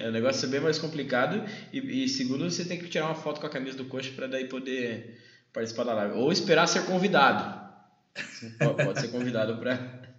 É 0.00 0.08
um 0.08 0.12
negócio 0.12 0.48
bem 0.48 0.60
mais 0.60 0.78
complicado. 0.78 1.44
E, 1.72 2.04
e, 2.04 2.08
segundo, 2.08 2.50
você 2.50 2.64
tem 2.64 2.78
que 2.78 2.88
tirar 2.88 3.06
uma 3.06 3.14
foto 3.14 3.40
com 3.40 3.46
a 3.46 3.50
camisa 3.50 3.76
do 3.76 3.84
coxa 3.84 4.10
para 4.14 4.26
daí 4.26 4.46
poder 4.46 5.18
participar 5.52 5.84
da 5.84 5.94
live. 5.94 6.14
Ou 6.16 6.32
esperar 6.32 6.66
ser 6.66 6.86
convidado. 6.86 7.61
Pode, 8.58 9.00
ser 9.00 9.08
convidado 9.08 9.56
para. 9.58 10.02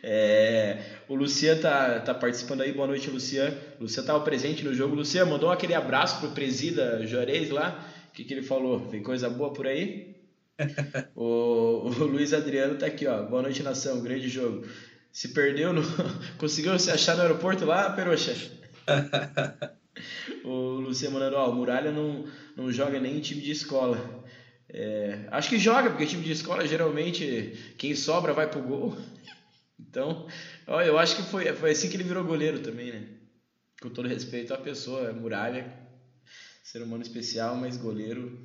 É, 0.00 0.80
o 1.08 1.16
Lucian 1.16 1.58
tá, 1.58 1.98
tá 1.98 2.14
participando 2.14 2.60
aí. 2.60 2.72
Boa 2.72 2.86
noite, 2.86 3.10
Lucian. 3.10 3.52
Lucian 3.80 4.02
estava 4.02 4.20
presente 4.20 4.64
no 4.64 4.72
jogo. 4.72 4.94
Lucian 4.94 5.24
mandou 5.24 5.50
aquele 5.50 5.74
abraço 5.74 6.20
pro 6.20 6.30
presida 6.30 7.04
Juarez 7.04 7.50
lá. 7.50 7.84
O 8.08 8.12
que, 8.12 8.22
que 8.22 8.34
ele 8.34 8.42
falou? 8.42 8.86
Tem 8.86 9.02
coisa 9.02 9.28
boa 9.28 9.52
por 9.52 9.66
aí? 9.66 10.14
o, 11.16 11.88
o 11.88 12.04
Luiz 12.04 12.32
Adriano 12.32 12.76
tá 12.76 12.86
aqui, 12.86 13.08
ó. 13.08 13.24
Boa 13.24 13.42
noite, 13.42 13.64
nação. 13.64 14.00
Grande 14.00 14.28
jogo. 14.28 14.64
Se 15.10 15.28
perdeu, 15.34 15.72
no... 15.72 15.82
conseguiu 16.38 16.78
se 16.78 16.92
achar 16.92 17.16
no 17.16 17.22
aeroporto 17.22 17.64
lá, 17.64 17.90
Peroxa? 17.90 18.36
o 20.44 20.78
Luciano 20.78 21.14
mandando, 21.14 21.36
ó, 21.36 21.50
o 21.50 21.54
Muralha 21.56 21.90
não, 21.90 22.24
não 22.56 22.70
joga 22.70 23.00
nem 23.00 23.16
em 23.16 23.20
time 23.20 23.40
de 23.40 23.50
escola. 23.50 23.98
É, 24.70 25.26
acho 25.30 25.48
que 25.48 25.58
joga, 25.58 25.90
porque 25.90 26.06
time 26.06 26.22
de 26.22 26.32
escola 26.32 26.66
geralmente 26.66 27.74
quem 27.78 27.94
sobra 27.94 28.32
vai 28.32 28.48
pro 28.50 28.62
gol. 28.62 28.96
Então, 29.80 30.26
eu 30.66 30.98
acho 30.98 31.14
que 31.16 31.22
foi, 31.22 31.52
foi 31.54 31.70
assim 31.70 31.88
que 31.88 31.96
ele 31.96 32.02
virou 32.02 32.24
goleiro 32.24 32.58
também, 32.58 32.90
né? 32.90 33.08
Com 33.80 33.88
todo 33.88 34.08
respeito 34.08 34.52
à 34.52 34.58
pessoa, 34.58 35.12
Muralha, 35.12 35.72
ser 36.64 36.82
humano 36.82 37.02
especial, 37.02 37.56
mas 37.56 37.76
goleiro 37.76 38.38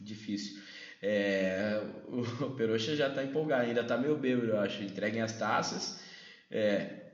difícil. 0.00 0.62
É, 1.02 1.82
o 2.40 2.50
Peroxa 2.50 2.94
já 2.96 3.10
tá 3.10 3.22
empolgado, 3.22 3.64
ainda 3.64 3.84
tá 3.84 3.98
meio 3.98 4.16
bêbado, 4.16 4.48
eu 4.48 4.60
acho. 4.60 4.82
Entreguem 4.82 5.20
as 5.20 5.36
taças. 5.36 6.00
É, 6.50 7.05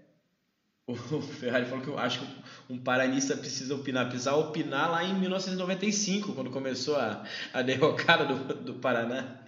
o 0.87 1.21
Ferrari 1.21 1.67
falou 1.67 1.83
que 1.83 1.89
eu 1.89 1.99
acho 1.99 2.21
que 2.21 2.27
um 2.69 2.79
paranista 2.79 3.37
precisa 3.37 3.75
opinar. 3.75 4.09
Precisa 4.09 4.35
opinar 4.35 4.91
lá 4.91 5.05
em 5.05 5.15
1995, 5.19 6.33
quando 6.33 6.51
começou 6.51 6.97
a, 6.97 7.25
a 7.53 7.63
derrocada 7.63 8.25
do, 8.25 8.55
do 8.55 8.75
Paraná. 8.75 9.43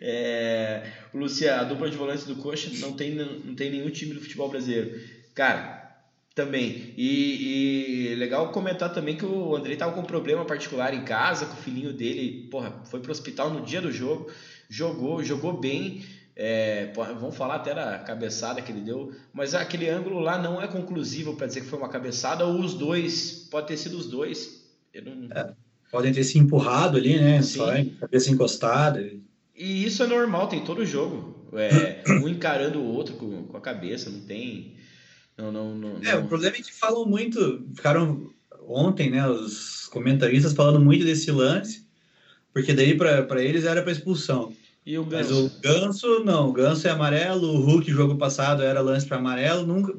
É, 0.00 0.92
Lucia, 1.14 1.60
a 1.60 1.64
dupla 1.64 1.90
de 1.90 1.96
volantes 1.96 2.24
do 2.24 2.36
Coxa 2.36 2.70
não 2.80 2.94
tem, 2.94 3.14
não 3.14 3.54
tem 3.54 3.70
nenhum 3.70 3.90
time 3.90 4.14
do 4.14 4.20
futebol 4.20 4.48
brasileiro. 4.48 5.00
Cara, 5.34 5.86
também. 6.34 6.92
E, 6.96 8.10
e 8.10 8.14
legal 8.16 8.52
comentar 8.52 8.92
também 8.92 9.16
que 9.16 9.24
o 9.24 9.56
Andrei 9.56 9.76
tava 9.76 9.92
com 9.92 10.00
um 10.00 10.04
problema 10.04 10.44
particular 10.44 10.92
em 10.92 11.02
casa, 11.02 11.46
com 11.46 11.54
o 11.54 11.62
filhinho 11.62 11.92
dele, 11.92 12.48
porra, 12.50 12.82
foi 12.84 13.00
pro 13.00 13.10
hospital 13.10 13.50
no 13.50 13.62
dia 13.62 13.80
do 13.80 13.90
jogo, 13.90 14.30
jogou, 14.68 15.24
jogou 15.24 15.58
bem. 15.58 16.04
É, 16.38 16.92
vamos 16.94 17.34
falar 17.34 17.54
até 17.54 17.74
da 17.74 17.98
cabeçada 17.98 18.60
que 18.60 18.70
ele 18.70 18.82
deu, 18.82 19.10
mas 19.32 19.54
aquele 19.54 19.88
ângulo 19.88 20.20
lá 20.20 20.36
não 20.36 20.60
é 20.60 20.68
conclusivo 20.68 21.34
para 21.34 21.46
dizer 21.46 21.62
que 21.62 21.66
foi 21.66 21.78
uma 21.78 21.88
cabeçada 21.88 22.44
ou 22.44 22.60
os 22.60 22.74
dois, 22.74 23.48
pode 23.50 23.68
ter 23.68 23.78
sido 23.78 23.96
os 23.96 24.06
dois. 24.06 24.62
Não... 25.02 25.34
É, 25.34 25.54
podem 25.90 26.12
ter 26.12 26.24
se 26.24 26.38
empurrado 26.38 26.98
ali, 26.98 27.18
né? 27.18 27.40
Sim. 27.40 27.58
Só 27.58 27.72
cabeça 28.00 28.30
encostada. 28.30 29.10
E 29.54 29.84
isso 29.84 30.02
é 30.02 30.06
normal, 30.06 30.46
tem 30.46 30.62
todo 30.62 30.84
jogo. 30.84 31.48
É, 31.54 32.02
um 32.22 32.28
encarando 32.28 32.80
o 32.80 32.84
outro 32.84 33.14
com, 33.14 33.44
com 33.44 33.56
a 33.56 33.60
cabeça, 33.60 34.10
não 34.10 34.20
tem. 34.20 34.76
Não, 35.38 35.50
não, 35.50 35.74
não, 35.74 36.02
É, 36.02 36.16
o 36.16 36.26
problema 36.26 36.56
é 36.56 36.60
que 36.60 36.72
falam 36.72 37.06
muito, 37.06 37.66
ficaram 37.74 38.30
ontem, 38.66 39.10
né, 39.10 39.26
os 39.26 39.86
comentaristas 39.86 40.52
falando 40.52 40.80
muito 40.80 41.04
desse 41.04 41.30
lance, 41.30 41.86
porque 42.52 42.74
daí 42.74 42.94
para 42.96 43.42
eles 43.42 43.64
era 43.64 43.82
para 43.82 43.92
expulsão. 43.92 44.52
E 44.86 44.96
o 44.96 45.04
Ganso? 45.04 45.34
Mas 45.34 45.42
o 45.42 45.60
Ganso, 45.60 46.24
não. 46.24 46.48
O 46.48 46.52
Ganso 46.52 46.86
é 46.86 46.90
amarelo. 46.92 47.48
O 47.48 47.60
Hulk, 47.60 47.90
jogo 47.90 48.14
passado, 48.14 48.62
era 48.62 48.80
lance 48.80 49.04
para 49.04 49.16
amarelo. 49.16 49.66
Nunca, 49.66 49.92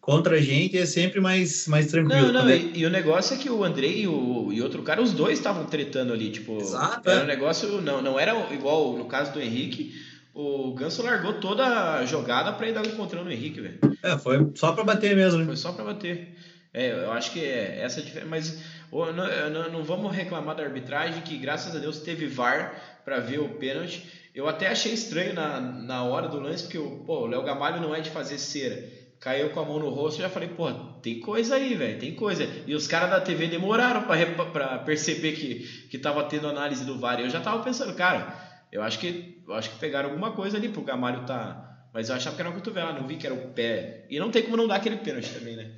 contra 0.00 0.36
a 0.36 0.40
gente 0.40 0.76
é 0.76 0.84
sempre 0.84 1.20
mais, 1.20 1.68
mais 1.68 1.86
tranquilo. 1.86 2.32
Não, 2.32 2.44
não, 2.44 2.50
e, 2.50 2.80
e, 2.80 2.84
o 2.84 2.90
negócio 2.90 3.36
é 3.36 3.38
que 3.38 3.48
o 3.48 3.62
Andrei 3.62 4.02
e, 4.02 4.08
o, 4.08 4.52
e 4.52 4.60
outro 4.60 4.82
cara, 4.82 5.00
os 5.00 5.12
dois 5.12 5.38
estavam 5.38 5.66
tretando 5.66 6.12
ali. 6.12 6.30
Tipo, 6.30 6.58
Exato, 6.60 7.08
era 7.08 7.20
é. 7.20 7.22
um 7.22 7.26
negócio. 7.28 7.80
Não, 7.80 8.02
não 8.02 8.18
era 8.18 8.34
igual 8.52 8.98
no 8.98 9.04
caso 9.04 9.32
do 9.32 9.40
Henrique. 9.40 9.94
O 10.34 10.72
Ganso 10.74 11.00
largou 11.02 11.34
toda 11.34 11.94
a 11.94 12.04
jogada 12.04 12.52
para 12.52 12.68
ir 12.68 12.72
dar 12.72 12.84
um 12.84 12.88
encontrando 12.88 13.28
o 13.28 13.32
Henrique, 13.32 13.60
velho. 13.60 13.78
É, 14.02 14.18
foi 14.18 14.50
só 14.56 14.72
para 14.72 14.82
bater 14.82 15.14
mesmo, 15.14 15.38
né? 15.38 15.46
Foi 15.46 15.56
só 15.56 15.72
para 15.72 15.84
bater. 15.84 16.34
É, 16.74 17.04
eu 17.04 17.12
acho 17.12 17.32
que 17.32 17.40
é 17.40 17.80
essa 17.82 18.02
diferença. 18.02 18.28
Mas 18.28 18.62
não, 18.90 19.50
não, 19.50 19.72
não 19.72 19.84
vamos 19.84 20.14
reclamar 20.14 20.56
da 20.56 20.62
arbitragem, 20.62 21.22
que 21.22 21.36
graças 21.38 21.74
a 21.74 21.78
Deus 21.78 21.98
teve 22.00 22.26
VAR 22.26 22.97
para 23.08 23.20
ver 23.20 23.40
o 23.40 23.48
pênalti. 23.48 24.06
Eu 24.34 24.46
até 24.46 24.68
achei 24.68 24.92
estranho 24.92 25.32
na, 25.32 25.58
na 25.58 26.04
hora 26.04 26.28
do 26.28 26.38
lance, 26.38 26.64
porque 26.64 26.78
pô, 26.78 27.22
o 27.22 27.26
Léo 27.26 27.42
Gamalho 27.42 27.80
não 27.80 27.94
é 27.94 28.00
de 28.00 28.10
fazer 28.10 28.38
cera. 28.38 28.86
Caiu 29.18 29.50
com 29.50 29.60
a 29.60 29.64
mão 29.64 29.80
no 29.80 29.88
rosto 29.88 30.18
e 30.18 30.22
já 30.22 30.28
falei, 30.28 30.50
pô, 30.50 30.70
tem 31.02 31.18
coisa 31.18 31.56
aí, 31.56 31.74
velho, 31.74 31.98
tem 31.98 32.14
coisa. 32.14 32.46
E 32.66 32.74
os 32.74 32.86
caras 32.86 33.10
da 33.10 33.20
TV 33.20 33.48
demoraram 33.48 34.02
para 34.02 34.78
perceber 34.80 35.32
que, 35.32 35.88
que 35.90 35.98
tava 35.98 36.22
tendo 36.24 36.46
análise 36.46 36.84
do 36.84 36.98
VAR. 36.98 37.18
Eu 37.18 37.30
já 37.30 37.40
tava 37.40 37.64
pensando, 37.64 37.94
cara, 37.94 38.32
eu 38.70 38.82
acho 38.82 38.98
que, 38.98 39.42
eu 39.48 39.54
acho 39.54 39.70
que 39.70 39.78
pegaram 39.78 40.10
alguma 40.10 40.32
coisa 40.32 40.56
ali 40.58 40.68
pro 40.68 40.82
Gamalho 40.82 41.24
tá. 41.24 41.64
Mas 41.92 42.10
eu 42.10 42.14
achava 42.14 42.36
que 42.36 42.42
era 42.42 42.50
uma 42.50 42.56
cotovela, 42.56 42.92
não 42.92 43.08
vi 43.08 43.16
que 43.16 43.26
era 43.26 43.34
o 43.34 43.48
pé. 43.48 44.04
E 44.10 44.20
não 44.20 44.30
tem 44.30 44.42
como 44.42 44.58
não 44.58 44.68
dar 44.68 44.76
aquele 44.76 44.98
pênalti 44.98 45.32
também, 45.32 45.56
né? 45.56 45.72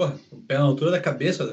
Pô, 0.00 0.06
o 0.34 0.40
pé 0.40 0.56
na 0.56 0.64
altura 0.64 0.92
da 0.92 0.98
cabeça. 0.98 1.44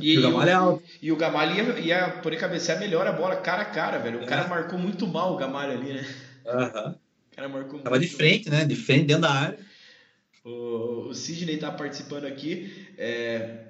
E, 0.00 0.14
e 0.14 0.18
o 0.18 0.22
Gamalho 0.22 0.50
é 0.50 0.52
alto. 0.52 0.82
E 1.00 1.12
o 1.12 1.16
Gamalho 1.16 1.54
ia, 1.54 1.78
ia 1.78 2.08
poder 2.20 2.36
cabecear 2.36 2.80
melhor 2.80 3.06
a 3.06 3.12
bola 3.12 3.36
cara 3.36 3.62
a 3.62 3.66
cara, 3.66 3.98
velho. 3.98 4.18
O 4.18 4.24
é. 4.24 4.26
cara 4.26 4.48
marcou 4.48 4.76
muito 4.76 5.06
mal 5.06 5.32
o 5.32 5.36
Gamalho 5.36 5.72
ali, 5.72 5.92
né? 5.92 6.14
Aham. 6.44 6.96
O 7.30 7.36
cara 7.36 7.48
marcou 7.48 7.78
Tava 7.78 8.00
de 8.00 8.08
frente, 8.08 8.50
né? 8.50 8.64
De 8.64 8.74
frente 8.74 9.04
dentro 9.04 9.22
da 9.22 9.30
área. 9.30 9.58
O, 10.44 11.10
o 11.10 11.14
Sidney 11.14 11.58
tá 11.58 11.70
participando 11.70 12.24
aqui. 12.24 12.88
É, 12.98 13.66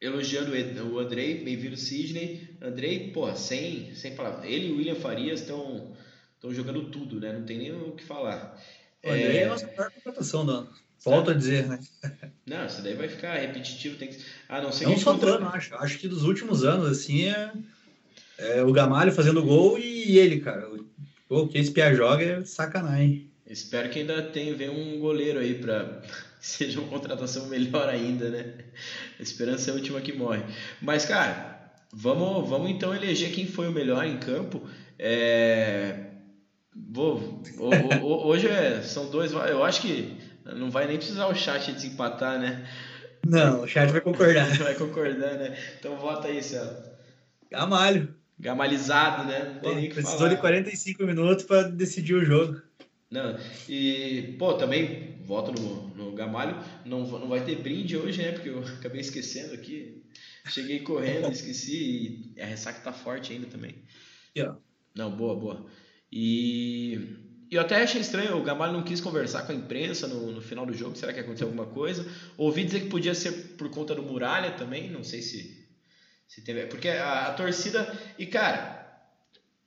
elogiando 0.00 0.50
o 0.92 0.98
Andrei, 0.98 1.44
bem-vindo 1.44 1.76
Sidney. 1.76 2.48
Andrei, 2.60 3.12
pô, 3.12 3.32
sem, 3.36 3.94
sem 3.94 4.16
falar. 4.16 4.44
Ele 4.44 4.70
e 4.70 4.72
o 4.72 4.76
William 4.78 4.96
Farias 4.96 5.42
estão 5.42 5.94
jogando 6.50 6.90
tudo, 6.90 7.20
né? 7.20 7.32
Não 7.32 7.46
tem 7.46 7.58
nem 7.58 7.72
o 7.72 7.92
que 7.92 8.02
falar. 8.02 8.60
O 9.04 9.08
Andrei 9.08 9.36
é, 9.36 9.40
é 9.42 9.44
a 9.44 9.50
nossa 9.50 9.66
maior 9.68 9.92
contratação 9.92 10.44
do 10.44 10.50
ano. 10.50 10.85
Volto 11.04 11.30
a 11.30 11.34
dizer, 11.34 11.66
né? 11.66 11.78
Não, 12.46 12.66
isso 12.66 12.82
daí 12.82 12.94
vai 12.94 13.08
ficar 13.08 13.34
repetitivo. 13.34 13.96
Tem 13.96 14.08
que... 14.08 14.18
Ah, 14.48 14.60
não 14.60 14.72
sei 14.72 14.86
não 14.86 14.98
só 14.98 15.12
do 15.12 15.28
ano, 15.28 15.48
acho. 15.48 15.74
Acho 15.76 15.98
que 15.98 16.08
dos 16.08 16.24
últimos 16.24 16.64
anos, 16.64 16.90
assim, 16.90 17.28
é, 17.28 17.52
é 18.38 18.62
o 18.62 18.72
Gamalho 18.72 19.12
fazendo 19.12 19.42
gol 19.42 19.78
e 19.78 20.18
ele, 20.18 20.40
cara. 20.40 20.68
O 21.28 21.48
que 21.48 21.58
esse 21.58 21.70
Pia 21.70 21.94
joga 21.94 22.24
é 22.24 22.44
sacanagem. 22.44 23.28
Espero 23.48 23.88
que 23.90 24.00
ainda 24.00 24.22
tenha 24.22 24.54
venha 24.54 24.72
um 24.72 24.98
goleiro 24.98 25.38
aí 25.38 25.54
para 25.54 26.02
seja 26.40 26.80
uma 26.80 26.88
contratação 26.88 27.46
melhor 27.46 27.88
ainda, 27.88 28.28
né? 28.30 28.54
A 29.18 29.22
esperança 29.22 29.70
é 29.70 29.72
a 29.72 29.76
última 29.76 30.00
que 30.00 30.12
morre. 30.12 30.42
Mas, 30.80 31.04
cara, 31.04 31.72
vamos, 31.92 32.48
vamos 32.48 32.70
então 32.70 32.94
eleger 32.94 33.32
quem 33.32 33.46
foi 33.46 33.68
o 33.68 33.72
melhor 33.72 34.04
em 34.04 34.18
campo. 34.18 34.62
É... 34.98 36.06
Vou, 36.74 37.42
hoje 38.24 38.48
é, 38.48 38.82
são 38.82 39.10
dois. 39.10 39.32
Eu 39.32 39.64
acho 39.64 39.80
que 39.80 40.16
não 40.54 40.70
vai 40.70 40.86
nem 40.86 40.96
precisar 40.96 41.26
o 41.26 41.34
chat 41.34 41.72
desempatar, 41.72 42.38
né? 42.38 42.68
Não, 43.26 43.62
o 43.62 43.68
chat 43.68 43.90
vai 43.90 44.00
concordar. 44.00 44.46
vai 44.58 44.74
concordar, 44.74 45.34
né? 45.34 45.58
Então 45.78 45.96
vota 45.96 46.28
aí, 46.28 46.42
Céu. 46.42 46.64
Gamalho. 47.50 48.14
Gamalizado, 48.38 49.24
né? 49.26 49.44
Não 49.54 49.60
tem 49.60 49.70
pô, 49.70 49.74
nem 49.74 49.88
que 49.88 49.94
precisou 49.94 50.18
falar. 50.18 50.34
de 50.34 50.40
45 50.40 51.04
minutos 51.04 51.44
para 51.44 51.62
decidir 51.62 52.14
o 52.14 52.24
jogo. 52.24 52.60
Não, 53.10 53.38
e, 53.68 54.34
pô, 54.38 54.54
também 54.54 55.16
voto 55.24 55.52
no, 55.52 55.88
no 55.94 56.12
Gamalho. 56.12 56.56
Não, 56.84 57.06
não 57.06 57.28
vai 57.28 57.44
ter 57.44 57.56
brinde 57.56 57.96
hoje, 57.96 58.22
né? 58.22 58.32
Porque 58.32 58.48
eu 58.48 58.58
acabei 58.78 59.00
esquecendo 59.00 59.54
aqui. 59.54 60.02
Cheguei 60.48 60.80
correndo, 60.80 61.32
esqueci. 61.32 62.32
E 62.36 62.40
a 62.40 62.46
ressaca 62.46 62.80
tá 62.80 62.92
forte 62.92 63.32
ainda 63.32 63.46
também. 63.46 63.74
Yeah. 64.36 64.58
Não, 64.94 65.10
boa, 65.10 65.34
boa. 65.34 65.66
E 66.12 67.16
eu 67.50 67.60
até 67.60 67.82
achei 67.82 68.00
estranho, 68.00 68.36
o 68.36 68.42
Gamalho 68.42 68.72
não 68.72 68.82
quis 68.82 69.00
conversar 69.00 69.42
com 69.42 69.52
a 69.52 69.54
imprensa 69.54 70.06
no, 70.06 70.32
no 70.32 70.40
final 70.40 70.66
do 70.66 70.74
jogo, 70.74 70.96
será 70.96 71.12
que 71.12 71.20
aconteceu 71.20 71.46
alguma 71.46 71.66
coisa? 71.66 72.06
Ouvi 72.36 72.64
dizer 72.64 72.80
que 72.80 72.88
podia 72.88 73.14
ser 73.14 73.56
por 73.56 73.70
conta 73.70 73.94
do 73.94 74.02
Muralha 74.02 74.52
também, 74.52 74.90
não 74.90 75.04
sei 75.04 75.22
se, 75.22 75.66
se 76.26 76.42
teve. 76.42 76.66
Porque 76.66 76.88
a, 76.88 77.28
a 77.28 77.32
torcida. 77.32 77.92
E 78.18 78.26
cara, 78.26 78.86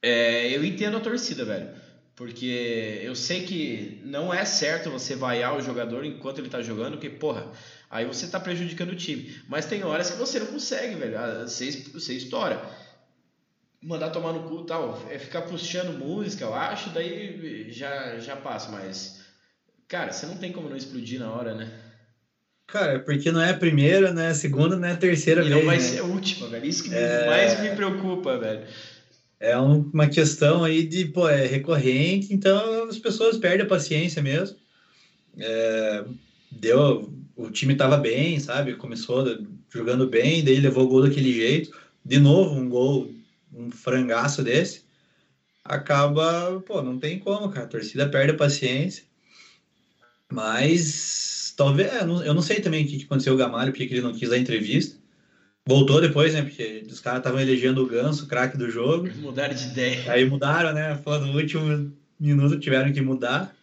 é, 0.01 0.49
eu 0.55 0.63
entendo 0.63 0.97
a 0.97 1.01
torcida, 1.01 1.45
velho. 1.45 1.69
Porque 2.15 2.99
eu 3.01 3.15
sei 3.15 3.45
que 3.45 4.01
não 4.03 4.33
é 4.33 4.43
certo 4.43 4.89
você 4.89 5.15
vaiar 5.15 5.55
o 5.55 5.61
jogador 5.61 6.03
enquanto 6.03 6.39
ele 6.39 6.49
tá 6.49 6.61
jogando, 6.61 6.97
porque, 6.97 7.09
porra, 7.09 7.49
aí 7.89 8.05
você 8.05 8.27
tá 8.27 8.37
prejudicando 8.37 8.89
o 8.89 8.95
time. 8.95 9.33
Mas 9.47 9.65
tem 9.65 9.85
horas 9.85 10.11
que 10.11 10.17
você 10.17 10.37
não 10.37 10.47
consegue, 10.47 10.95
velho. 10.95 11.17
Você, 11.47 11.71
você 11.93 12.13
estoura 12.15 12.61
mandar 13.81 14.09
tomar 14.09 14.33
no 14.33 14.43
cu 14.43 14.63
tal, 14.63 15.01
é 15.09 15.17
ficar 15.17 15.43
puxando 15.43 15.97
música, 15.97 16.45
eu 16.45 16.53
acho, 16.53 16.89
daí 16.89 17.71
já, 17.71 18.19
já 18.19 18.35
passa, 18.35 18.69
mas 18.71 19.21
cara, 19.87 20.11
você 20.11 20.25
não 20.25 20.37
tem 20.37 20.51
como 20.51 20.69
não 20.69 20.77
explodir 20.77 21.19
na 21.19 21.31
hora, 21.31 21.55
né? 21.55 21.71
Cara, 22.67 22.99
porque 22.99 23.31
não 23.31 23.41
é 23.41 23.49
a 23.49 23.57
primeira, 23.57 24.13
não 24.13 24.21
é 24.21 24.27
a 24.27 24.35
segunda, 24.35 24.75
não 24.75 24.87
é 24.87 24.91
a 24.91 24.97
terceira 24.97 25.41
e 25.41 25.49
vez. 25.49 25.55
não 25.55 25.65
vai 25.65 25.77
né? 25.77 25.83
ser 25.83 25.99
a 25.99 26.03
última, 26.03 26.47
velho. 26.47 26.65
Isso 26.65 26.83
que 26.83 26.93
é... 26.93 27.25
mais 27.25 27.59
me 27.59 27.75
preocupa, 27.75 28.37
velho. 28.37 28.67
É 29.39 29.57
uma 29.57 30.07
questão 30.07 30.63
aí 30.63 30.83
de, 30.83 31.05
pô, 31.05 31.27
é 31.27 31.47
recorrente, 31.47 32.33
então 32.33 32.83
as 32.83 32.99
pessoas 32.99 33.37
perdem 33.37 33.65
a 33.65 33.69
paciência 33.69 34.21
mesmo. 34.21 34.57
É, 35.39 36.03
deu, 36.51 37.11
o 37.35 37.49
time 37.49 37.73
tava 37.73 37.97
bem, 37.97 38.39
sabe? 38.39 38.75
Começou 38.75 39.25
jogando 39.69 40.07
bem, 40.07 40.43
daí 40.43 40.59
levou 40.59 40.83
o 40.83 40.87
gol 40.89 41.03
daquele 41.03 41.31
jeito. 41.31 41.71
De 42.03 42.19
novo, 42.19 42.59
um 42.59 42.67
gol, 42.67 43.09
um 43.53 43.71
frangaço 43.71 44.43
desse. 44.43 44.83
Acaba, 45.63 46.61
pô, 46.65 46.81
não 46.81 46.97
tem 46.97 47.19
como, 47.19 47.49
cara. 47.49 47.65
A 47.65 47.69
torcida 47.69 48.09
perde 48.09 48.31
a 48.31 48.37
paciência. 48.37 49.03
Mas 50.31 51.53
talvez, 51.57 51.91
é, 51.91 52.01
eu 52.01 52.33
não 52.33 52.41
sei 52.41 52.61
também 52.61 52.85
o 52.85 52.87
que 52.87 53.03
aconteceu 53.03 53.33
com 53.33 53.41
o 53.41 53.45
Gamalho, 53.45 53.71
porque 53.71 53.83
ele 53.83 54.01
não 54.01 54.13
quis 54.13 54.29
dar 54.29 54.37
entrevista. 54.37 54.97
Voltou 55.65 56.01
depois, 56.01 56.33
né? 56.33 56.41
Porque 56.41 56.83
os 56.89 56.99
caras 56.99 57.19
estavam 57.19 57.39
elegendo 57.39 57.83
o 57.83 57.85
Ganso, 57.85 58.27
craque 58.27 58.57
do 58.57 58.71
jogo. 58.71 59.09
Mudaram 59.17 59.53
de 59.53 59.65
ideia. 59.65 60.11
Aí 60.11 60.25
mudaram, 60.25 60.73
né? 60.73 60.95
Pô, 61.03 61.17
no 61.19 61.37
último 61.37 61.93
minuto 62.19 62.59
tiveram 62.59 62.91
que 62.91 63.01
mudar. 63.01 63.55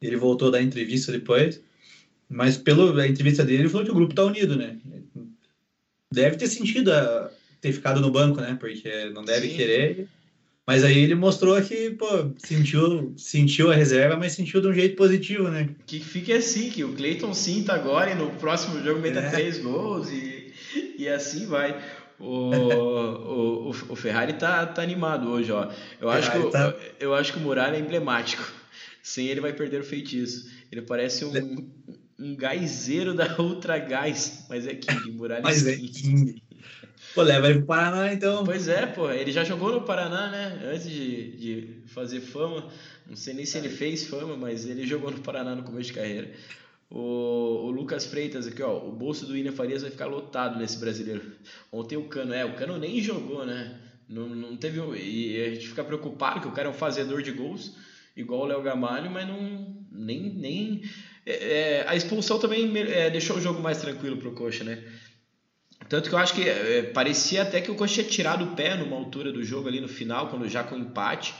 Ele 0.00 0.16
voltou 0.16 0.48
a 0.48 0.52
dar 0.52 0.62
entrevista 0.62 1.12
depois. 1.12 1.60
Mas 2.28 2.56
pela 2.56 3.06
entrevista 3.06 3.44
dele, 3.44 3.62
ele 3.62 3.68
falou 3.68 3.84
que 3.84 3.92
o 3.92 3.94
grupo 3.94 4.14
tá 4.14 4.24
unido, 4.24 4.56
né? 4.56 4.78
Deve 6.10 6.36
ter 6.36 6.46
sentido 6.46 6.92
a, 6.92 7.30
ter 7.62 7.72
ficado 7.72 8.00
no 8.00 8.10
banco, 8.10 8.40
né? 8.40 8.56
Porque 8.60 9.08
não 9.10 9.24
deve 9.24 9.48
Sim. 9.48 9.56
querer. 9.56 10.08
Mas 10.66 10.84
aí 10.84 10.98
ele 10.98 11.14
mostrou 11.14 11.60
que, 11.62 11.90
pô, 11.90 12.06
sentiu, 12.36 13.14
sentiu 13.16 13.70
a 13.70 13.74
reserva, 13.74 14.16
mas 14.16 14.32
sentiu 14.32 14.60
de 14.60 14.68
um 14.68 14.74
jeito 14.74 14.96
positivo, 14.96 15.48
né? 15.48 15.70
Que 15.86 15.98
fique 15.98 16.32
assim, 16.32 16.70
que 16.70 16.84
o 16.84 16.92
Cleiton 16.92 17.32
sinta 17.32 17.72
agora 17.72 18.10
e 18.10 18.14
no 18.14 18.30
próximo 18.32 18.82
jogo 18.82 19.00
meta 19.00 19.20
é. 19.20 19.30
três 19.30 19.58
gols 19.58 20.08
e, 20.10 20.52
e 20.98 21.08
assim 21.08 21.46
vai. 21.46 21.80
O, 22.18 22.50
o, 23.70 23.70
o, 23.70 23.96
Ferrari 23.96 24.34
tá, 24.34 24.64
tá 24.66 24.82
animado 24.82 25.28
hoje, 25.30 25.50
ó. 25.50 25.68
Eu 26.00 26.08
acho, 26.08 26.30
que, 26.30 26.50
tá... 26.50 26.74
eu, 27.00 27.08
eu 27.08 27.14
acho 27.14 27.32
que 27.32 27.38
o 27.38 27.42
Muralha 27.42 27.76
é 27.76 27.80
emblemático. 27.80 28.44
Sem 29.02 29.26
ele 29.26 29.40
vai 29.40 29.52
perder 29.52 29.80
o 29.80 29.84
feitiço. 29.84 30.48
Ele 30.70 30.82
parece 30.82 31.24
um, 31.24 31.68
um 32.20 32.36
gaizeiro 32.36 33.14
da 33.14 33.36
Ultra 33.36 33.78
Gás, 33.78 34.46
mas 34.48 34.64
é 34.66 34.74
King, 34.74 35.10
Muralha 35.10 35.42
mas 35.42 35.66
é 35.66 35.74
King. 35.74 36.40
Pô, 37.14 37.22
leva 37.22 37.48
ele 37.48 37.58
pro 37.58 37.66
Paraná, 37.66 38.12
então. 38.12 38.42
Pois 38.44 38.68
é, 38.68 38.86
pô. 38.86 39.10
Ele 39.10 39.30
já 39.30 39.44
jogou 39.44 39.70
no 39.72 39.82
Paraná, 39.82 40.30
né? 40.30 40.70
Antes 40.72 40.88
de, 40.88 41.36
de 41.36 41.82
fazer 41.86 42.20
fama. 42.20 42.68
Não 43.06 43.16
sei 43.16 43.34
nem 43.34 43.44
se 43.44 43.58
ele 43.58 43.68
fez 43.68 44.06
fama, 44.06 44.36
mas 44.36 44.66
ele 44.66 44.86
jogou 44.86 45.10
no 45.10 45.20
Paraná 45.20 45.54
no 45.54 45.62
começo 45.62 45.88
de 45.88 45.98
carreira. 45.98 46.30
O, 46.90 47.66
o 47.66 47.70
Lucas 47.70 48.06
Freitas 48.06 48.46
aqui, 48.46 48.62
ó. 48.62 48.78
O 48.78 48.92
bolso 48.92 49.26
do 49.26 49.34
William 49.34 49.52
Farias 49.52 49.82
vai 49.82 49.90
ficar 49.90 50.06
lotado 50.06 50.58
nesse 50.58 50.78
brasileiro. 50.78 51.22
Ontem 51.70 51.96
o 51.96 52.04
Cano, 52.04 52.32
é, 52.32 52.44
o 52.44 52.54
Cano 52.54 52.78
nem 52.78 53.00
jogou, 53.00 53.44
né? 53.44 53.78
Não, 54.08 54.28
não 54.28 54.56
teve. 54.56 54.80
E 54.98 55.42
a 55.44 55.54
gente 55.54 55.68
fica 55.68 55.84
preocupado 55.84 56.40
que 56.40 56.48
o 56.48 56.52
cara 56.52 56.68
é 56.68 56.70
um 56.70 56.74
fazedor 56.74 57.22
de 57.22 57.32
gols, 57.32 57.76
igual 58.16 58.42
o 58.42 58.46
Léo 58.46 58.62
Gamalho, 58.62 59.10
mas 59.10 59.26
não. 59.26 59.82
Nem. 59.90 60.34
nem 60.34 60.82
é, 61.24 61.32
é, 61.32 61.84
a 61.86 61.94
expulsão 61.94 62.38
também 62.38 62.70
é, 62.76 63.08
deixou 63.10 63.36
o 63.36 63.40
jogo 63.40 63.62
mais 63.62 63.78
tranquilo 63.78 64.16
pro 64.16 64.32
Coxa, 64.32 64.64
né? 64.64 64.82
Tanto 65.92 66.08
que 66.08 66.14
eu 66.14 66.18
acho 66.18 66.32
que 66.32 66.48
é, 66.48 66.84
parecia 66.84 67.42
até 67.42 67.60
que 67.60 67.70
o 67.70 67.74
Coxa 67.74 67.96
tinha 67.96 68.06
tirado 68.06 68.46
o 68.46 68.56
pé 68.56 68.74
numa 68.74 68.96
altura 68.96 69.30
do 69.30 69.44
jogo 69.44 69.68
ali 69.68 69.78
no 69.78 69.88
final, 69.88 70.30
quando 70.30 70.48
já 70.48 70.64
com 70.64 70.74
empate. 70.74 71.34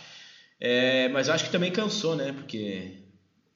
É, 0.61 1.09
mas 1.09 1.27
eu 1.27 1.33
acho 1.33 1.47
que 1.47 1.51
também 1.51 1.73
cansou, 1.73 2.15
né? 2.15 2.35
Porque 2.35 2.99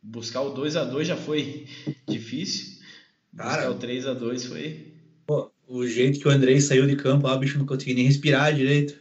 buscar 0.03 0.41
o 0.41 0.55
2 0.55 0.75
a 0.75 0.85
2 0.85 1.07
já 1.07 1.15
foi 1.15 1.67
difícil. 2.09 2.79
Buscar 3.31 3.57
Cara, 3.59 3.71
o 3.71 3.75
3 3.75 4.07
a 4.07 4.15
2 4.15 4.47
foi. 4.47 4.95
Pô, 5.27 5.53
o 5.69 5.87
jeito 5.87 6.19
que 6.19 6.27
o 6.29 6.31
Andrei 6.31 6.59
saiu 6.63 6.87
de 6.87 6.97
campo, 6.97 7.29
o 7.29 7.39
bicho 7.39 7.59
não 7.59 7.67
conseguia 7.67 7.97
nem 7.97 8.07
respirar 8.07 8.55
direito. 8.55 8.97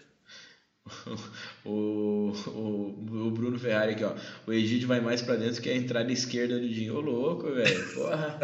O, 1.65 2.31
o, 2.47 3.27
o, 3.27 3.31
Bruno 3.31 3.57
Ferrari 3.57 3.93
aqui, 3.93 4.03
ó. 4.03 4.13
O 4.45 4.53
Egídio 4.53 4.87
vai 4.87 5.01
mais 5.01 5.23
pra 5.23 5.35
dentro 5.35 5.59
que 5.59 5.69
a 5.69 5.75
entrada 5.75 6.11
esquerda 6.11 6.59
do 6.59 6.69
Dinho. 6.69 6.95
Ô, 6.95 7.01
louco, 7.01 7.51
velho. 7.51 7.93
Porra. 7.95 8.39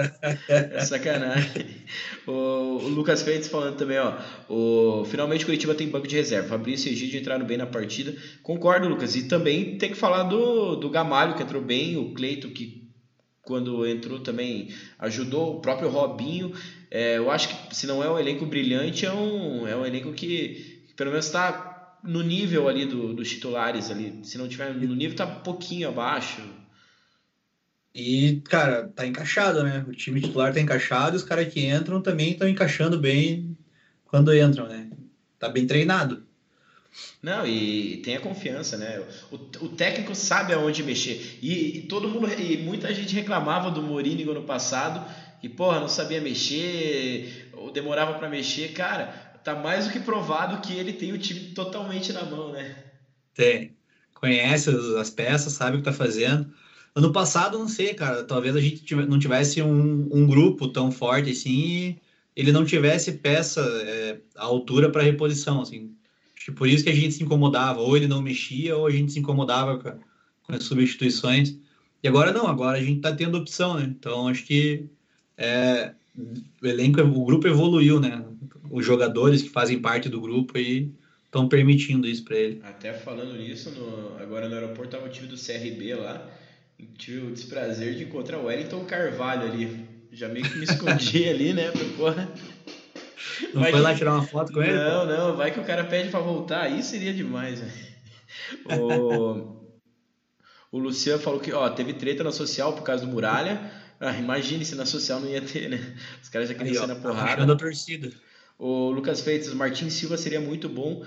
É 0.50 0.80
sacanagem. 0.82 1.68
O, 2.26 2.32
o, 2.32 2.88
Lucas 2.88 3.22
Feitos 3.22 3.48
falando 3.48 3.78
também, 3.78 4.00
ó. 4.00 4.18
O, 4.50 5.06
finalmente 5.06 5.44
o 5.44 5.46
Curitiba 5.46 5.76
tem 5.76 5.88
banco 5.88 6.08
de 6.08 6.16
reserva. 6.16 6.50
Fabrício 6.50 6.90
e 6.90 6.94
Egídio 6.94 7.20
entraram 7.20 7.46
bem 7.46 7.58
na 7.58 7.68
partida. 7.68 8.16
Concordo, 8.42 8.90
Lucas. 8.90 9.16
E 9.16 9.28
também 9.28 9.78
tem 9.78 9.92
que 9.92 9.98
falar 9.98 10.24
do, 10.24 10.76
do 10.76 10.90
Gamalho, 10.90 11.36
que 11.36 11.44
entrou 11.44 11.62
bem. 11.62 11.98
O 11.98 12.16
Cleito, 12.16 12.50
que 12.50 12.90
quando 13.44 13.86
entrou 13.86 14.20
também 14.20 14.70
ajudou. 14.98 15.58
O 15.58 15.62
próprio 15.62 15.90
Robinho. 15.90 16.54
É, 16.90 17.20
eu 17.20 17.30
acho 17.30 17.50
que 17.50 17.76
se 17.76 17.86
não 17.86 18.04
é 18.04 18.10
um 18.10 18.18
elenco 18.18 18.48
brilhante, 18.48 19.06
é 19.06 19.14
um, 19.14 19.68
é 19.68 19.78
um 19.78 19.86
elenco 19.86 20.12
que, 20.12 20.84
que 20.88 20.94
pelo 20.96 21.12
menos 21.12 21.28
está 21.28 21.71
no 22.04 22.22
nível 22.22 22.68
ali 22.68 22.86
do, 22.86 23.14
dos 23.14 23.30
titulares 23.30 23.90
ali. 23.92 24.20
Se 24.24 24.38
não 24.38 24.48
tiver 24.48 24.74
no 24.74 24.96
nível, 24.96 25.16
tá 25.16 25.26
um 25.26 25.40
pouquinho 25.42 25.90
abaixo. 25.90 26.42
E, 27.94 28.42
cara, 28.46 28.88
tá 28.96 29.06
encaixado, 29.06 29.64
né? 29.64 29.86
O 29.88 29.92
time 29.92 30.22
titular 30.22 30.54
tá 30.54 30.62
encaixado 30.62 31.16
e 31.16 31.18
os 31.18 31.24
caras 31.24 31.52
que 31.52 31.66
entram 31.66 32.02
também 32.02 32.32
estão 32.32 32.48
encaixando 32.48 32.98
bem 32.98 33.58
quando 34.06 34.36
entram, 34.36 34.68
né? 34.68 34.90
Tá 35.38 35.50
bem 35.50 35.68
treinado. 35.68 36.24
Não, 37.22 37.46
e 37.46 37.98
tem 37.98 38.16
a 38.16 38.20
confiança, 38.20 38.78
né? 38.78 39.02
O, 39.32 39.36
o 39.66 39.70
técnico 39.70 40.14
sabe 40.16 40.54
aonde 40.54 40.84
mexer. 40.84 41.40
E, 41.42 41.78
e, 41.78 41.82
todo 41.84 42.08
mundo, 42.08 42.28
e 42.40 42.58
muita 42.58 42.94
gente 42.94 43.14
reclamava 43.14 43.70
do 43.72 43.82
Mourinho 43.82 44.34
no 44.34 44.44
passado, 44.44 45.06
e 45.42 45.50
porra, 45.50 45.80
não 45.80 45.88
sabia 45.88 46.22
mexer, 46.22 47.50
ou 47.54 47.72
demorava 47.72 48.16
para 48.16 48.30
mexer. 48.30 48.74
Cara, 48.74 49.31
tá 49.44 49.56
mais 49.56 49.86
do 49.86 49.92
que 49.92 50.00
provado 50.00 50.62
que 50.62 50.74
ele 50.74 50.94
tem 50.94 51.12
o 51.12 51.18
time 51.18 51.52
totalmente 51.54 52.14
na 52.14 52.24
mão, 52.24 52.52
né? 52.52 52.76
Tem. 53.34 53.76
Conhece 54.14 54.70
as 55.00 55.10
peças, 55.10 55.54
sabe 55.54 55.78
o 55.78 55.80
que 55.80 55.86
tá 55.86 55.94
fazendo. 55.94 56.52
Ano 56.94 57.12
passado, 57.12 57.58
não 57.58 57.68
sei, 57.68 57.94
cara, 57.94 58.24
talvez 58.24 58.56
a 58.56 58.60
gente 58.60 58.94
não 58.94 59.18
tivesse 59.18 59.62
um, 59.62 60.10
um 60.12 60.28
grupo 60.28 60.68
tão 60.68 60.92
forte 60.92 61.32
assim 61.32 61.50
e 61.50 62.02
ele 62.36 62.52
não 62.52 62.66
tivesse 62.66 63.14
peça 63.14 63.62
é, 63.62 64.20
à 64.36 64.44
altura 64.44 64.90
para 64.92 65.04
reposição, 65.04 65.62
assim. 65.62 65.96
Por 66.56 66.68
isso 66.68 66.84
que 66.84 66.90
a 66.90 66.96
gente 66.96 67.14
se 67.14 67.24
incomodava, 67.24 67.80
ou 67.80 67.96
ele 67.96 68.08
não 68.08 68.22
mexia, 68.22 68.76
ou 68.76 68.88
a 68.88 68.92
gente 68.92 69.12
se 69.12 69.20
incomodava 69.20 69.78
com, 69.78 69.92
com 70.44 70.54
as 70.54 70.64
substituições. 70.64 71.56
E 72.04 72.08
agora 72.08 72.32
não, 72.34 72.48
agora 72.48 72.78
a 72.78 72.84
gente 72.84 73.02
tá 73.02 73.14
tendo 73.14 73.38
opção, 73.38 73.76
né? 73.76 73.84
Então 73.84 74.28
acho 74.28 74.44
que 74.46 74.86
é, 75.38 75.94
o 76.62 76.68
elenco, 76.68 77.02
o 77.02 77.26
grupo 77.26 77.48
evoluiu, 77.48 78.00
né? 78.00 78.24
Os 78.72 78.86
jogadores 78.86 79.42
que 79.42 79.50
fazem 79.50 79.82
parte 79.82 80.08
do 80.08 80.22
grupo 80.22 80.58
aí 80.58 80.90
estão 81.26 81.50
permitindo 81.50 82.08
isso 82.08 82.24
para 82.24 82.38
ele. 82.38 82.62
Até 82.64 82.94
falando 82.94 83.34
nisso, 83.38 83.70
no, 83.72 84.18
agora 84.18 84.48
no 84.48 84.56
aeroporto 84.56 84.92
tava 84.92 85.08
o 85.08 85.10
time 85.10 85.28
do 85.28 85.36
CRB 85.36 85.94
lá, 85.96 86.26
tive 86.98 87.28
o 87.28 87.32
desprazer 87.32 87.96
de 87.96 88.06
encontrar 88.06 88.38
o 88.38 88.46
Wellington 88.46 88.86
Carvalho 88.86 89.44
ali. 89.44 89.86
Já 90.10 90.30
meio 90.30 90.50
que 90.50 90.58
me 90.58 90.64
escondi 90.64 91.28
ali, 91.28 91.52
né? 91.52 91.70
Porra. 91.98 92.32
Não 93.54 93.62
vai 93.62 93.72
foi 93.72 93.80
que... 93.80 93.86
lá 93.86 93.96
tirar 93.96 94.14
uma 94.14 94.24
foto 94.24 94.54
com 94.54 94.64
ele? 94.64 94.74
Não, 94.74 95.06
não, 95.06 95.36
vai 95.36 95.52
que 95.52 95.60
o 95.60 95.66
cara 95.66 95.84
pede 95.84 96.10
para 96.10 96.22
voltar, 96.22 96.62
aí 96.62 96.82
seria 96.82 97.14
demais, 97.14 97.60
né? 97.60 97.72
O, 98.70 99.62
o 100.72 100.80
Luciano 100.80 101.22
falou 101.22 101.40
que 101.40 101.52
ó, 101.52 101.70
teve 101.70 101.94
treta 101.94 102.24
na 102.24 102.32
social 102.32 102.74
por 102.74 102.84
causa 102.84 103.06
do 103.06 103.12
Muralha. 103.12 103.60
Ah, 104.00 104.18
imagine 104.18 104.64
se 104.64 104.76
na 104.76 104.86
social 104.86 105.20
não 105.20 105.30
ia 105.30 105.42
ter, 105.42 105.70
né? 105.70 105.96
Os 106.22 106.30
caras 106.30 106.50
já 106.50 106.56
queriam 106.56 106.82
ser 106.82 106.88
na 106.88 106.96
tá 106.96 107.02
porrada. 107.02 107.52
a 107.52 107.56
torcida. 107.56 108.12
O 108.62 108.92
Lucas 108.92 109.22
Freitas, 109.22 109.52
o 109.52 109.56
Martin 109.56 109.90
Silva 109.90 110.16
seria 110.18 110.40
muito 110.40 110.70
bom. 110.70 111.04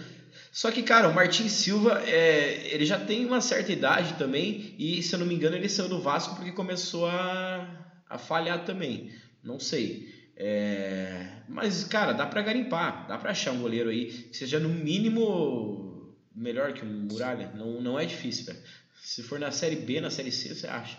Só 0.51 0.73
que, 0.73 0.83
cara, 0.83 1.09
o 1.09 1.15
Martin 1.15 1.49
Silva, 1.49 2.03
é, 2.05 2.69
ele 2.75 2.85
já 2.85 2.99
tem 2.99 3.25
uma 3.25 3.41
certa 3.41 3.71
idade 3.71 4.15
também. 4.15 4.75
E, 4.77 5.01
se 5.05 5.15
eu 5.15 5.21
não 5.21 5.27
me 5.27 5.37
engano, 5.37 5.55
ele 5.55 5.69
saiu 5.69 5.89
do 5.89 6.01
Vasco 6.01 6.35
porque 6.35 6.51
começou 6.51 7.07
a, 7.07 7.93
a 8.11 8.19
falhar 8.19 8.65
também. 8.65 9.13
Não 9.41 9.61
sei. 9.61 10.13
É, 10.37 11.29
mas, 11.49 11.85
cara, 11.85 12.11
dá 12.11 12.27
pra 12.27 12.43
garimpar. 12.43 13.07
Dá 13.07 13.17
pra 13.17 13.31
achar 13.31 13.53
um 13.53 13.61
goleiro 13.61 13.89
aí 13.89 14.07
que 14.07 14.37
seja, 14.37 14.59
no 14.59 14.69
mínimo, 14.69 16.13
melhor 16.35 16.73
que 16.73 16.85
um 16.85 17.07
Muralha. 17.09 17.53
Não, 17.55 17.81
não 17.81 17.97
é 17.97 18.05
difícil, 18.05 18.47
velho. 18.47 18.59
Se 19.01 19.23
for 19.23 19.39
na 19.39 19.53
Série 19.53 19.77
B, 19.77 20.01
na 20.01 20.11
Série 20.11 20.33
C, 20.33 20.53
você 20.53 20.67
acha. 20.67 20.99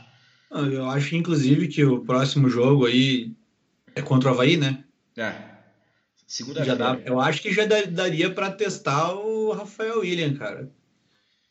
Eu 0.50 0.90
acho, 0.90 1.18
inclusive, 1.18 1.68
que 1.68 1.84
o 1.84 2.00
próximo 2.00 2.50
jogo 2.50 2.86
aí 2.86 3.34
é 3.94 4.02
contra 4.02 4.30
o 4.30 4.34
Havaí, 4.34 4.56
né? 4.56 4.86
É. 5.18 5.55
Segunda-feira. 6.28 7.04
Eu 7.06 7.20
acho 7.20 7.42
que 7.42 7.54
já 7.54 7.66
daria 7.66 8.30
para 8.30 8.52
testar 8.52 9.14
o 9.14 9.52
Rafael 9.52 10.00
William, 10.00 10.36
cara. 10.36 10.70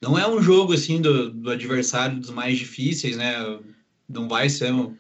Não 0.03 0.19
é 0.19 0.29
um 0.29 0.43
jogo 0.43 0.75
assim 0.75 1.01
do, 1.01 1.31
do 1.31 1.51
adversário 1.51 2.19
dos 2.19 2.31
mais 2.31 2.59
difíceis, 2.59 3.17
né? 3.17 3.35
Não 4.09 4.29
vai 4.29 4.51
ser 4.51 4.73
um, 4.73 4.95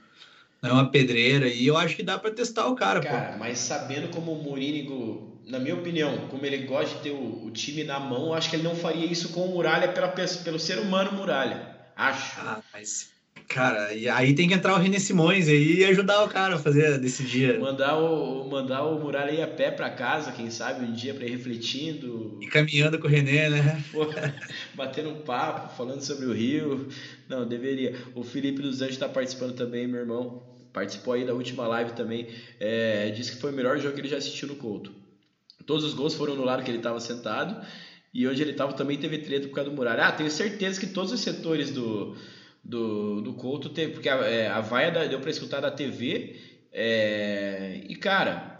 não 0.62 0.70
é 0.70 0.72
uma 0.72 0.90
pedreira 0.90 1.46
e 1.46 1.66
eu 1.66 1.76
acho 1.76 1.94
que 1.94 2.02
dá 2.02 2.18
para 2.18 2.30
testar 2.30 2.66
o 2.68 2.74
cara, 2.74 3.00
cara 3.00 3.32
pô. 3.32 3.38
mas 3.38 3.58
sabendo 3.58 4.08
como 4.08 4.32
o 4.32 4.42
Mourinho, 4.42 5.38
na 5.46 5.58
minha 5.58 5.74
opinião, 5.74 6.26
como 6.28 6.46
ele 6.46 6.64
gosta 6.64 6.96
de 6.96 7.02
ter 7.02 7.10
o, 7.10 7.44
o, 7.44 7.50
time 7.50 7.84
na 7.84 8.00
mão, 8.00 8.32
acho 8.32 8.48
que 8.48 8.56
ele 8.56 8.62
não 8.62 8.74
faria 8.74 9.04
isso 9.04 9.28
com 9.28 9.44
o 9.44 9.50
Muralha 9.50 9.92
pela, 9.92 10.08
pelo 10.08 10.58
ser 10.58 10.78
humano 10.78 11.12
Muralha. 11.12 11.76
Acho. 11.94 12.40
Ah, 12.40 12.62
mas 12.72 13.13
Cara, 13.48 13.92
e 13.92 14.08
aí 14.08 14.34
tem 14.34 14.48
que 14.48 14.54
entrar 14.54 14.74
o 14.74 14.78
René 14.78 14.98
Simões 14.98 15.48
aí 15.48 15.80
e 15.80 15.84
ajudar 15.84 16.24
o 16.24 16.28
cara 16.28 16.56
a 16.56 16.58
fazer 16.58 16.98
desse 16.98 17.22
dia. 17.24 17.58
Mandar 17.58 17.98
o, 17.98 18.48
mandar 18.48 18.84
o 18.84 18.98
Muralha 18.98 19.30
ir 19.30 19.42
a 19.42 19.46
pé 19.46 19.70
para 19.70 19.90
casa, 19.90 20.32
quem 20.32 20.50
sabe, 20.50 20.84
um 20.84 20.92
dia 20.92 21.14
para 21.14 21.24
ir 21.24 21.30
refletindo. 21.30 22.38
E 22.40 22.46
caminhando 22.46 22.98
com 22.98 23.06
o 23.06 23.10
René, 23.10 23.50
né? 23.50 23.82
Pô, 23.92 24.06
batendo 24.74 25.10
um 25.10 25.20
papo, 25.22 25.76
falando 25.76 26.00
sobre 26.00 26.26
o 26.26 26.32
Rio. 26.32 26.88
Não, 27.28 27.46
deveria. 27.46 27.94
O 28.14 28.24
Felipe 28.24 28.62
dos 28.62 28.80
Anjos 28.80 28.94
está 28.94 29.08
participando 29.08 29.54
também, 29.54 29.86
meu 29.86 30.00
irmão. 30.00 30.42
Participou 30.72 31.14
aí 31.14 31.24
da 31.24 31.34
última 31.34 31.66
live 31.68 31.92
também. 31.92 32.28
É, 32.58 33.10
disse 33.10 33.32
que 33.32 33.40
foi 33.40 33.52
o 33.52 33.54
melhor 33.54 33.78
jogo 33.78 33.94
que 33.94 34.00
ele 34.00 34.08
já 34.08 34.16
assistiu 34.16 34.48
no 34.48 34.56
Couto. 34.56 34.92
Todos 35.66 35.84
os 35.84 35.94
gols 35.94 36.14
foram 36.14 36.34
no 36.34 36.44
lado 36.44 36.64
que 36.64 36.70
ele 36.70 36.78
estava 36.78 36.98
sentado. 36.98 37.64
E 38.12 38.26
onde 38.26 38.40
ele 38.42 38.52
estava 38.52 38.72
também 38.72 38.96
teve 38.96 39.18
treta 39.18 39.48
por 39.48 39.54
causa 39.54 39.70
do 39.70 39.76
Muralha. 39.76 40.06
Ah, 40.06 40.12
tenho 40.12 40.30
certeza 40.30 40.78
que 40.80 40.86
todos 40.86 41.12
os 41.12 41.20
setores 41.20 41.70
do 41.70 42.16
do, 42.64 43.20
do 43.20 43.34
Couto, 43.34 43.68
teve, 43.68 43.92
porque 43.92 44.08
a, 44.08 44.16
é, 44.26 44.48
a 44.48 44.60
vaia 44.60 44.90
da, 44.90 45.04
deu 45.04 45.20
para 45.20 45.30
escutar 45.30 45.60
da 45.60 45.70
TV. 45.70 46.40
É, 46.72 47.82
e, 47.88 47.94
cara, 47.94 48.58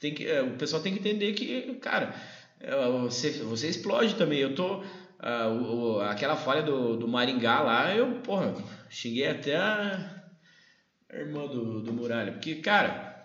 tem 0.00 0.14
que, 0.14 0.26
é, 0.26 0.42
o 0.42 0.56
pessoal 0.56 0.82
tem 0.82 0.92
que 0.92 0.98
entender 0.98 1.32
que, 1.34 1.74
cara, 1.74 2.14
é, 2.60 2.74
você, 3.02 3.30
você 3.42 3.68
explode 3.68 4.14
também. 4.14 4.38
Eu 4.38 4.54
tô. 4.54 4.82
A, 5.18 5.48
o, 5.48 6.00
aquela 6.00 6.36
falha 6.36 6.62
do, 6.62 6.96
do 6.96 7.08
Maringá 7.08 7.60
lá, 7.60 7.92
eu, 7.94 8.20
porra, 8.20 8.54
xinguei 8.88 9.26
até 9.26 9.56
a, 9.56 10.22
irmã 11.12 11.46
do, 11.46 11.80
do 11.80 11.92
Muralha. 11.92 12.32
Porque, 12.32 12.56
cara, 12.56 13.16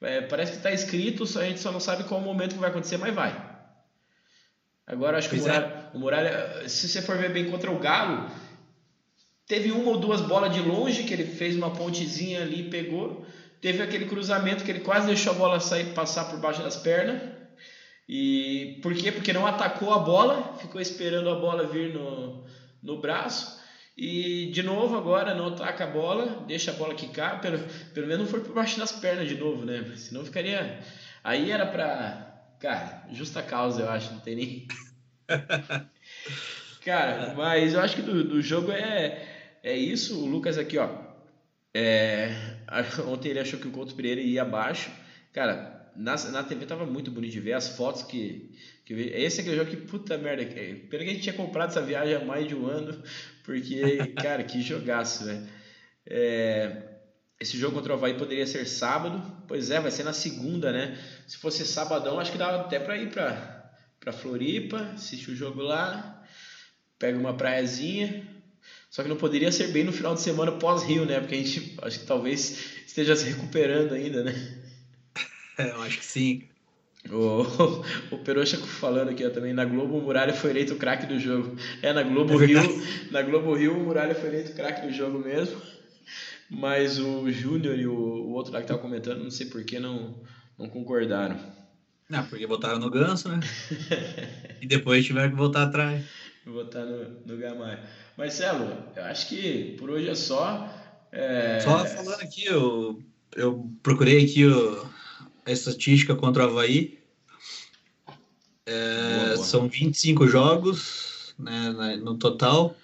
é, 0.00 0.20
parece 0.22 0.52
que 0.52 0.62
tá 0.62 0.70
escrito, 0.70 1.24
a 1.24 1.44
gente 1.44 1.60
só 1.60 1.72
não 1.72 1.80
sabe 1.80 2.04
qual 2.04 2.20
momento 2.20 2.54
que 2.54 2.60
vai 2.60 2.70
acontecer, 2.70 2.96
mas 2.96 3.14
vai. 3.14 3.56
Agora, 4.86 5.18
acho 5.18 5.28
que 5.28 5.34
o 5.34 5.40
Muralha, 5.40 5.90
o 5.94 5.98
Muralha, 5.98 6.68
se 6.68 6.88
você 6.88 7.02
for 7.02 7.18
ver 7.18 7.32
bem 7.32 7.50
contra 7.50 7.72
o 7.72 7.78
Galo, 7.78 8.30
Teve 9.46 9.70
uma 9.70 9.90
ou 9.90 9.98
duas 9.98 10.20
bolas 10.20 10.52
de 10.52 10.60
longe 10.60 11.04
que 11.04 11.12
ele 11.12 11.24
fez 11.24 11.56
uma 11.56 11.70
pontezinha 11.70 12.42
ali 12.42 12.66
e 12.66 12.70
pegou. 12.70 13.24
Teve 13.60 13.82
aquele 13.82 14.06
cruzamento 14.06 14.64
que 14.64 14.70
ele 14.70 14.80
quase 14.80 15.06
deixou 15.06 15.32
a 15.32 15.36
bola 15.36 15.60
sair 15.60 15.94
passar 15.94 16.24
por 16.26 16.40
baixo 16.40 16.62
das 16.62 16.76
pernas. 16.76 17.22
E 18.08 18.78
por 18.82 18.94
quê? 18.94 19.10
Porque 19.10 19.32
não 19.32 19.46
atacou 19.46 19.92
a 19.92 19.98
bola, 19.98 20.56
ficou 20.58 20.80
esperando 20.80 21.28
a 21.30 21.34
bola 21.36 21.66
vir 21.66 21.94
no, 21.94 22.44
no 22.82 23.00
braço. 23.00 23.60
E 23.96 24.50
de 24.52 24.62
novo 24.62 24.96
agora 24.96 25.34
não 25.34 25.48
ataca 25.48 25.84
a 25.84 25.86
bola, 25.86 26.44
deixa 26.46 26.70
a 26.70 26.74
bola 26.74 26.94
quicar, 26.94 27.40
pelo, 27.40 27.58
pelo 27.94 28.06
menos 28.06 28.24
não 28.24 28.30
foi 28.30 28.40
por 28.40 28.52
baixo 28.52 28.78
das 28.78 28.92
pernas 28.92 29.28
de 29.28 29.36
novo, 29.36 29.64
né? 29.64 29.92
Senão 29.96 30.24
ficaria. 30.24 30.80
Aí 31.24 31.50
era 31.50 31.66
pra. 31.66 32.34
Cara, 32.60 33.06
justa 33.12 33.42
causa, 33.42 33.82
eu 33.82 33.90
acho, 33.90 34.12
não 34.12 34.20
tem 34.20 34.36
nem. 34.36 34.68
Cara, 36.86 37.34
mas 37.34 37.74
eu 37.74 37.80
acho 37.80 37.96
que 37.96 38.02
do, 38.02 38.22
do 38.22 38.40
jogo 38.40 38.70
é 38.70 39.34
é 39.60 39.76
isso, 39.76 40.22
o 40.22 40.26
Lucas 40.26 40.56
aqui, 40.56 40.78
ó. 40.78 40.88
É, 41.74 42.30
ontem 43.08 43.30
ele 43.30 43.40
achou 43.40 43.58
que 43.58 43.66
o 43.66 43.72
Couto 43.72 43.96
Pereira 43.96 44.20
ia 44.20 44.42
abaixo. 44.42 44.92
Cara, 45.32 45.90
na, 45.96 46.14
na 46.30 46.44
TV 46.44 46.64
tava 46.64 46.86
muito 46.86 47.10
bonito 47.10 47.32
de 47.32 47.40
ver 47.40 47.54
as 47.54 47.70
fotos 47.70 48.04
que, 48.04 48.56
que 48.84 48.92
eu 48.92 48.96
vi. 48.96 49.08
Esse 49.08 49.38
é 49.38 49.42
aquele 49.42 49.56
jogo 49.56 49.68
que, 49.68 49.76
puta 49.76 50.16
merda, 50.16 50.44
pena 50.44 51.02
que 51.04 51.10
a 51.10 51.12
gente 51.12 51.22
tinha 51.22 51.34
comprado 51.34 51.70
essa 51.70 51.82
viagem 51.82 52.14
há 52.14 52.24
mais 52.24 52.46
de 52.46 52.54
um 52.54 52.64
ano, 52.64 53.02
porque, 53.42 54.14
cara, 54.22 54.44
que 54.44 54.62
jogaço, 54.62 55.24
velho. 55.24 55.44
É, 56.06 56.84
esse 57.40 57.58
jogo 57.58 57.74
contra 57.74 57.94
o 57.94 57.96
Havaí 57.96 58.14
poderia 58.14 58.46
ser 58.46 58.64
sábado, 58.64 59.44
pois 59.48 59.72
é, 59.72 59.80
vai 59.80 59.90
ser 59.90 60.04
na 60.04 60.12
segunda, 60.12 60.70
né? 60.70 60.96
Se 61.26 61.36
fosse 61.38 61.66
sabadão, 61.66 62.20
acho 62.20 62.30
que 62.30 62.38
dava 62.38 62.60
até 62.60 62.78
para 62.78 62.96
ir 62.96 63.10
para 63.10 63.56
pra 63.98 64.12
Floripa, 64.12 64.78
assistir 64.94 65.32
o 65.32 65.34
jogo 65.34 65.60
lá, 65.60 66.15
pega 66.98 67.18
uma 67.18 67.34
praiazinha, 67.34 68.24
só 68.90 69.02
que 69.02 69.08
não 69.08 69.16
poderia 69.16 69.52
ser 69.52 69.68
bem 69.68 69.84
no 69.84 69.92
final 69.92 70.14
de 70.14 70.20
semana 70.20 70.52
pós-Rio, 70.52 71.04
né? 71.04 71.20
Porque 71.20 71.34
a 71.34 71.38
gente 71.38 71.76
acho 71.82 72.00
que 72.00 72.06
talvez 72.06 72.76
esteja 72.86 73.14
se 73.14 73.28
recuperando 73.28 73.92
ainda, 73.92 74.24
né? 74.24 74.58
É, 75.58 75.68
eu 75.70 75.82
acho 75.82 75.98
que 75.98 76.04
sim. 76.04 76.44
O, 77.10 77.42
o 78.14 78.18
Peroxa 78.18 78.56
falando 78.56 79.10
aqui 79.10 79.24
ó, 79.24 79.30
também, 79.30 79.52
na 79.52 79.64
Globo 79.64 79.98
o 79.98 80.02
Muralha 80.02 80.34
foi 80.34 80.50
eleito 80.50 80.74
o 80.74 80.78
craque 80.78 81.06
do 81.06 81.20
jogo. 81.20 81.56
É, 81.82 81.92
na 81.92 82.02
Globo 82.02 82.42
é 82.42 82.46
Rio, 82.46 82.82
na 83.10 83.22
Globo 83.22 83.54
Rio 83.54 83.76
o 83.76 83.84
Muralha 83.84 84.14
foi 84.14 84.28
eleito 84.28 84.52
o 84.52 84.54
craque 84.54 84.86
do 84.86 84.92
jogo 84.92 85.18
mesmo. 85.18 85.60
Mas 86.48 86.98
o 86.98 87.30
Júnior 87.30 87.78
e 87.78 87.86
o, 87.86 87.92
o, 87.92 88.32
outro 88.32 88.52
lá 88.52 88.60
que 88.60 88.68
tava 88.68 88.80
comentando, 88.80 89.22
não 89.22 89.30
sei 89.30 89.46
por 89.46 89.64
que 89.64 89.78
não, 89.78 90.14
não 90.56 90.68
concordaram. 90.68 91.38
Não, 92.08 92.24
porque 92.26 92.46
votaram 92.46 92.78
no 92.78 92.88
Ganso, 92.88 93.28
né? 93.28 93.40
e 94.62 94.66
depois 94.66 95.04
tiveram 95.04 95.30
que 95.30 95.36
voltar 95.36 95.64
atrás. 95.64 96.04
Votar 96.46 96.86
no, 96.86 97.08
no 97.26 97.36
Gamalho. 97.36 97.80
Marcelo, 98.16 98.72
eu 98.94 99.04
acho 99.04 99.28
que 99.28 99.74
por 99.78 99.90
hoje 99.90 100.08
é 100.08 100.14
só. 100.14 100.72
É... 101.10 101.58
Só 101.58 101.84
falando 101.84 102.20
aqui, 102.22 102.46
eu, 102.46 103.02
eu 103.34 103.68
procurei 103.82 104.24
aqui 104.24 104.46
o, 104.46 104.86
a 105.44 105.50
estatística 105.50 106.14
contra 106.14 106.44
o 106.44 106.50
Havaí. 106.50 107.00
É, 108.64 109.16
boa, 109.16 109.34
boa. 109.34 109.44
São 109.44 109.68
25 109.68 110.28
jogos 110.28 111.34
né, 111.36 111.96
no 112.02 112.16
total, 112.16 112.76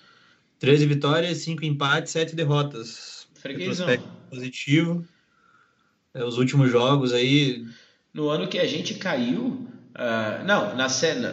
13 0.59 0.87
vitórias, 0.87 1.39
5 1.39 1.65
empates, 1.65 2.13
7 2.13 2.35
derrotas. 2.35 3.29
Freguesão. 3.35 3.87
Positivo. 4.29 5.07
É, 6.15 6.25
os 6.25 6.37
últimos 6.37 6.71
jogos 6.71 7.13
aí. 7.13 7.65
No 8.13 8.29
ano 8.29 8.49
que 8.49 8.59
a 8.59 8.67
gente 8.67 8.95
caiu. 8.95 9.69
Uh, 9.95 10.45
não, 10.47 10.75
na 10.75 10.87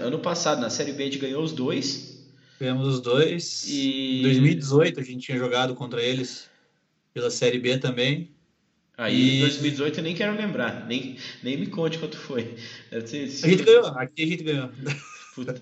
ano 0.04 0.20
passado, 0.20 0.60
na 0.60 0.70
Série 0.70 0.92
B, 0.92 1.04
a 1.04 1.06
gente 1.06 1.18
ganhou 1.18 1.42
os 1.42 1.54
dois. 1.54 2.09
Ganhamos 2.60 2.88
os 2.88 3.00
dois. 3.00 3.66
E... 3.68 4.20
Em 4.20 4.24
2018 4.24 5.00
a 5.00 5.04
gente 5.04 5.26
tinha 5.26 5.38
jogado 5.38 5.74
contra 5.76 6.02
eles 6.02 6.50
pela 7.14 7.32
Série 7.32 7.60
B 7.60 7.78
também. 7.78 8.30
Aí 8.98 9.38
em 9.38 9.40
2018 9.42 10.00
eu 10.00 10.04
nem 10.04 10.14
quero 10.14 10.36
lembrar, 10.36 10.86
nem, 10.86 11.16
nem 11.42 11.56
me 11.56 11.68
conte 11.68 11.98
quanto 11.98 12.18
foi. 12.18 12.58
Ser, 13.06 13.24
a 13.24 13.50
gente 13.50 13.64
ganhou, 13.64 13.86
aqui 13.86 14.24
a 14.24 14.28
gente 14.28 14.44
ganhou. 14.44 14.70
Puta, 15.34 15.62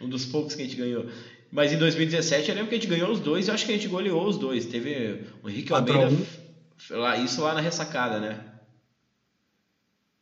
um 0.00 0.08
dos 0.08 0.24
poucos 0.26 0.54
que 0.54 0.62
a 0.62 0.64
gente 0.64 0.76
ganhou. 0.76 1.06
Mas 1.50 1.72
em 1.72 1.76
2017 1.76 2.48
eu 2.48 2.54
lembro 2.54 2.68
que 2.68 2.76
a 2.76 2.78
gente 2.78 2.88
ganhou 2.88 3.10
os 3.10 3.18
dois 3.18 3.48
e 3.48 3.50
acho 3.50 3.66
que 3.66 3.72
a 3.72 3.74
gente 3.74 3.88
goleou 3.88 4.24
os 4.24 4.38
dois. 4.38 4.64
Teve 4.66 5.24
o 5.42 5.50
Henrique 5.50 5.72
Almeida, 5.72 6.08
lá, 6.90 7.16
isso 7.16 7.42
lá 7.42 7.52
na 7.52 7.60
ressacada, 7.60 8.20
né? 8.20 8.38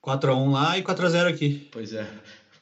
4x1 0.02 0.50
lá 0.50 0.78
e 0.78 0.82
4x0 0.82 1.28
aqui. 1.28 1.68
Pois 1.70 1.92
é. 1.92 2.08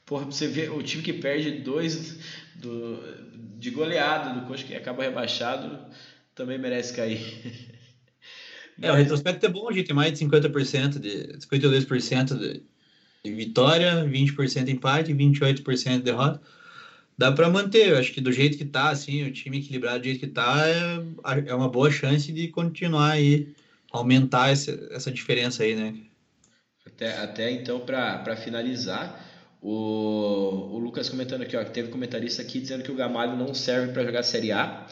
Porra, 0.09 0.25
você 0.25 0.47
vê 0.47 0.67
o 0.69 0.81
time 0.81 1.03
que 1.03 1.13
perde 1.13 1.51
dois 1.51 2.17
do, 2.55 2.99
de 3.59 3.69
goleada 3.69 4.33
do 4.33 4.47
Coxa 4.47 4.65
que 4.65 4.75
acaba 4.75 5.03
rebaixado, 5.03 5.79
também 6.33 6.57
merece 6.57 6.95
cair. 6.95 7.21
É, 8.81 8.89
o 8.93 8.95
retrospecto 8.95 9.45
é 9.45 9.49
bom, 9.49 9.67
a 9.67 9.73
gente 9.73 9.87
tem 9.87 9.95
mais 9.95 10.17
de 10.17 10.25
50%, 10.25 10.99
de 10.99 11.37
52% 11.37 12.39
de, 12.39 12.63
de 13.25 13.35
vitória, 13.35 14.05
20% 14.05 14.69
empate, 14.69 15.13
28% 15.13 15.97
de 15.97 16.03
derrota. 16.03 16.41
Dá 17.17 17.29
para 17.29 17.49
manter, 17.49 17.89
eu 17.89 17.97
acho 17.97 18.13
que 18.13 18.21
do 18.21 18.31
jeito 18.31 18.57
que 18.57 18.63
tá, 18.63 18.89
assim, 18.89 19.23
o 19.23 19.33
time 19.33 19.57
equilibrado 19.57 19.99
do 19.99 20.05
jeito 20.05 20.21
que 20.21 20.27
tá, 20.27 20.65
é, 20.65 21.49
é 21.49 21.53
uma 21.53 21.67
boa 21.67 21.91
chance 21.91 22.31
de 22.31 22.47
continuar 22.47 23.11
aí, 23.11 23.53
aumentar 23.91 24.49
essa, 24.49 24.71
essa 24.91 25.11
diferença 25.11 25.63
aí, 25.63 25.75
né? 25.75 25.93
Até, 26.85 27.17
até 27.17 27.51
então, 27.51 27.81
para 27.81 28.37
finalizar, 28.37 29.28
o, 29.61 30.75
o 30.75 30.79
Lucas 30.79 31.09
comentando 31.09 31.41
aqui, 31.41 31.57
ó, 31.57 31.63
que 31.63 31.71
teve 31.71 31.89
comentarista 31.89 32.41
aqui 32.41 32.59
dizendo 32.59 32.83
que 32.83 32.91
o 32.91 32.95
Gamalho 32.95 33.35
não 33.35 33.53
serve 33.53 33.91
para 33.91 34.03
jogar 34.03 34.23
Série 34.23 34.51
A 34.51 34.87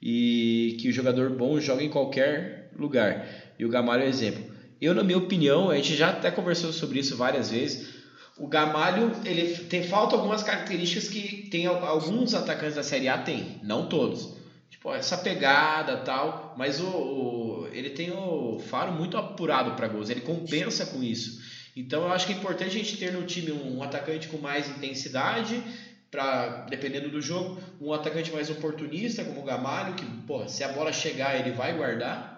e 0.00 0.76
que 0.80 0.88
o 0.88 0.92
jogador 0.92 1.30
bom 1.30 1.60
joga 1.60 1.82
em 1.82 1.90
qualquer 1.90 2.70
lugar. 2.76 3.26
E 3.58 3.64
o 3.64 3.68
Gamalho 3.68 4.02
é 4.02 4.08
exemplo. 4.08 4.44
Eu, 4.80 4.94
na 4.94 5.02
minha 5.02 5.18
opinião, 5.18 5.70
a 5.70 5.76
gente 5.76 5.94
já 5.96 6.10
até 6.10 6.30
conversou 6.30 6.72
sobre 6.72 6.98
isso 7.00 7.16
várias 7.16 7.50
vezes. 7.50 7.94
O 8.38 8.46
Gamalho, 8.46 9.12
ele 9.24 9.56
tem 9.64 9.82
falta 9.82 10.14
algumas 10.14 10.42
características 10.42 11.08
que 11.08 11.48
tem 11.48 11.66
alguns 11.66 12.34
atacantes 12.34 12.76
da 12.76 12.82
Série 12.82 13.08
A 13.08 13.18
tem, 13.18 13.58
não 13.62 13.88
todos. 13.88 14.36
Tipo, 14.68 14.92
essa 14.92 15.16
pegada 15.16 15.98
tal, 15.98 16.54
mas 16.58 16.80
o, 16.80 16.86
o 16.86 17.68
ele 17.72 17.90
tem 17.90 18.10
o 18.12 18.58
faro 18.58 18.92
muito 18.92 19.16
apurado 19.16 19.72
para 19.72 19.88
gols, 19.88 20.10
ele 20.10 20.20
compensa 20.20 20.86
com 20.86 21.02
isso. 21.02 21.40
Então 21.76 22.04
eu 22.04 22.12
acho 22.12 22.26
que 22.26 22.32
é 22.32 22.36
importante 22.36 22.70
a 22.70 22.78
gente 22.78 22.96
ter 22.96 23.12
no 23.12 23.26
time 23.26 23.52
um, 23.52 23.82
atacante 23.82 24.28
com 24.28 24.38
mais 24.38 24.66
intensidade, 24.70 25.62
para 26.10 26.64
dependendo 26.70 27.10
do 27.10 27.20
jogo, 27.20 27.60
um 27.78 27.92
atacante 27.92 28.32
mais 28.32 28.48
oportunista, 28.48 29.22
como 29.22 29.42
o 29.42 29.44
Gamalho, 29.44 29.94
que 29.94 30.06
pô, 30.26 30.48
se 30.48 30.64
a 30.64 30.68
bola 30.68 30.90
chegar 30.90 31.38
ele 31.38 31.54
vai 31.54 31.76
guardar. 31.76 32.34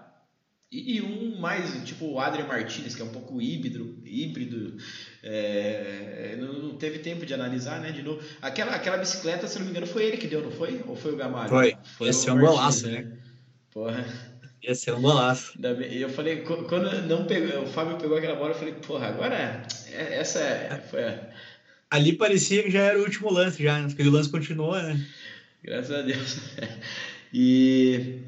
E, 0.71 0.97
e 0.97 1.01
um 1.01 1.39
mais, 1.39 1.83
tipo 1.85 2.05
o 2.05 2.21
Adrian 2.21 2.47
Martinez, 2.47 2.95
que 2.95 3.01
é 3.01 3.05
um 3.05 3.13
pouco 3.13 3.41
híbrido, 3.41 4.03
híbrido 4.05 4.77
é, 5.23 6.37
não, 6.39 6.53
não, 6.55 6.77
teve 6.77 6.99
tempo 6.99 7.25
de 7.25 7.33
analisar, 7.33 7.81
né? 7.81 7.93
De 7.93 8.03
novo. 8.03 8.21
Aquela, 8.43 8.75
aquela 8.75 8.99
bicicleta, 8.99 9.47
se 9.47 9.59
não 9.59 9.65
me 9.65 9.71
engano, 9.71 9.87
foi 9.87 10.05
ele 10.05 10.17
que 10.17 10.27
deu, 10.27 10.43
não 10.43 10.51
foi? 10.51 10.83
Ou 10.87 10.97
foi 10.97 11.13
o 11.13 11.17
Gamalho? 11.17 11.49
Foi. 11.49 11.77
Foi 11.97 12.09
Esse 12.09 12.29
é 12.29 12.33
um 12.33 12.41
golaço, 12.41 12.87
né? 12.89 13.11
Porra. 13.71 14.05
Ia 14.63 14.75
ser 14.75 14.95
um 14.95 15.01
golaço. 15.01 15.53
E 15.89 16.03
eu 16.03 16.09
falei, 16.09 16.39
quando 16.39 16.91
não 17.07 17.25
pegou, 17.27 17.63
o 17.63 17.67
Fábio 17.67 17.97
pegou 17.97 18.17
aquela 18.17 18.35
bola, 18.35 18.51
eu 18.51 18.59
falei, 18.59 18.75
porra, 18.75 19.07
agora 19.07 19.63
é, 19.93 20.19
essa 20.19 20.41
é, 20.41 20.83
foi 20.91 21.05
a... 21.05 21.21
Ali 21.91 22.13
parecia 22.13 22.63
que 22.63 22.71
já 22.71 22.83
era 22.83 22.99
o 22.99 23.03
último 23.03 23.33
lance, 23.33 23.63
já, 23.63 23.81
né? 23.81 23.87
porque 23.89 24.03
o 24.03 24.11
lance 24.11 24.29
continuou, 24.29 24.75
né? 24.75 25.01
Graças 25.63 25.91
a 25.91 26.03
Deus. 26.03 26.39
E 27.31 28.21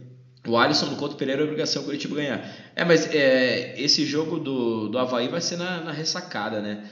O 0.46 0.58
Alisson 0.58 0.84
no 0.84 0.96
Couto 0.96 1.16
Pereira 1.16 1.40
é 1.40 1.44
obrigação 1.44 1.80
o 1.80 1.84
Curitiba 1.86 2.16
ganhar. 2.16 2.54
É, 2.76 2.84
mas 2.84 3.06
é, 3.14 3.80
esse 3.80 4.04
jogo 4.04 4.38
do, 4.38 4.88
do 4.88 4.98
Havaí 4.98 5.28
vai 5.28 5.40
ser 5.40 5.56
na, 5.56 5.80
na 5.80 5.90
ressacada, 5.90 6.60
né? 6.60 6.86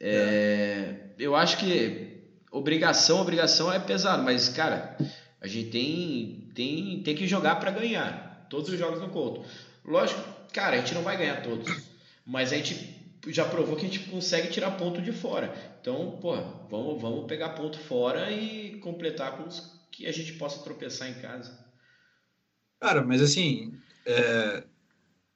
É, 0.00 0.10
é. 0.10 0.96
Eu 1.18 1.36
acho 1.36 1.58
que 1.58 2.16
obrigação, 2.50 3.20
obrigação 3.20 3.70
é 3.70 3.78
pesado, 3.78 4.22
mas, 4.22 4.48
cara, 4.48 4.96
a 5.38 5.46
gente 5.46 5.68
tem, 5.68 6.48
tem, 6.54 7.02
tem 7.02 7.14
que 7.14 7.26
jogar 7.26 7.56
para 7.56 7.70
ganhar 7.70 8.29
todos 8.50 8.68
os 8.68 8.78
jogos 8.78 9.00
no 9.00 9.08
Couto. 9.08 9.42
Lógico, 9.84 10.20
cara, 10.52 10.76
a 10.76 10.80
gente 10.80 10.94
não 10.94 11.02
vai 11.02 11.16
ganhar 11.16 11.42
todos, 11.42 11.66
mas 12.26 12.52
a 12.52 12.56
gente 12.56 13.00
já 13.28 13.44
provou 13.44 13.76
que 13.76 13.86
a 13.86 13.88
gente 13.88 14.10
consegue 14.10 14.48
tirar 14.48 14.72
ponto 14.72 15.00
de 15.00 15.12
fora. 15.12 15.54
Então, 15.80 16.18
pô, 16.20 16.36
vamos, 16.70 17.00
vamos 17.00 17.26
pegar 17.26 17.50
ponto 17.50 17.78
fora 17.78 18.30
e 18.30 18.78
completar 18.80 19.36
com 19.36 19.44
os 19.44 19.80
que 19.90 20.06
a 20.06 20.12
gente 20.12 20.34
possa 20.34 20.62
tropeçar 20.62 21.08
em 21.08 21.14
casa. 21.14 21.58
Cara, 22.80 23.02
mas 23.02 23.20
assim, 23.20 23.74
é, 24.06 24.64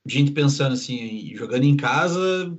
gente 0.06 0.30
pensando 0.32 0.72
assim, 0.72 1.32
jogando 1.34 1.64
em 1.64 1.76
casa, 1.76 2.56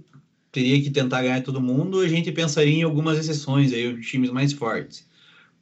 teria 0.52 0.82
que 0.82 0.89
tentar 0.89 1.22
ganhar 1.22 1.41
todo 1.41 1.62
mundo, 1.62 2.00
a 2.00 2.08
gente 2.08 2.32
pensaria 2.32 2.74
em 2.74 2.84
algumas 2.84 3.18
exceções 3.18 3.74
aí, 3.74 3.94
os 3.94 4.06
times 4.06 4.30
mais 4.30 4.54
fortes. 4.54 5.08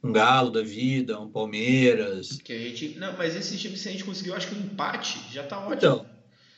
Um 0.04 0.12
Galo 0.12 0.50
da 0.50 0.62
vida, 0.62 1.18
um 1.18 1.28
Palmeiras. 1.28 2.38
Que 2.44 2.52
a 2.52 2.58
gente. 2.58 2.98
Não, 2.98 3.16
mas 3.16 3.34
esses 3.34 3.60
times, 3.60 3.80
se 3.80 3.88
a 3.88 3.92
gente 3.92 4.04
conseguiu, 4.04 4.34
acho 4.34 4.48
que 4.48 4.54
um 4.54 4.60
empate 4.60 5.18
já 5.32 5.42
tá 5.42 5.58
ótimo. 5.58 5.74
Então, 5.74 6.06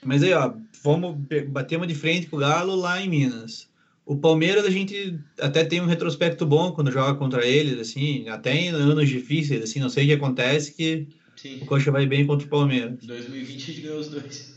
mas 0.04 0.22
aí, 0.22 0.32
ó, 0.32 0.52
vamos 0.82 1.16
bater 1.48 1.76
uma 1.76 1.86
de 1.86 1.94
frente 1.94 2.26
com 2.26 2.36
o 2.36 2.40
Galo 2.40 2.74
lá 2.74 3.00
em 3.00 3.08
Minas. 3.08 3.68
O 4.04 4.16
Palmeiras, 4.16 4.64
a 4.64 4.70
gente 4.70 5.18
até 5.40 5.64
tem 5.64 5.80
um 5.80 5.86
retrospecto 5.86 6.44
bom 6.46 6.72
quando 6.72 6.92
joga 6.92 7.18
contra 7.18 7.44
eles, 7.44 7.78
assim, 7.78 8.28
até 8.28 8.54
em 8.54 8.68
anos 8.68 9.08
difíceis, 9.08 9.62
assim, 9.62 9.80
não 9.80 9.88
sei 9.88 10.04
o 10.04 10.06
que 10.08 10.12
acontece 10.12 10.74
que 10.74 11.08
Sim. 11.36 11.58
O 11.62 11.66
Coxa 11.66 11.90
vai 11.90 12.06
bem 12.06 12.26
contra 12.26 12.46
o 12.46 12.50
Palmeiras. 12.50 12.98
2020 13.04 13.62
a 13.62 13.66
gente 13.66 13.80
ganhou 13.82 14.00
os 14.00 14.08
dois. 14.08 14.56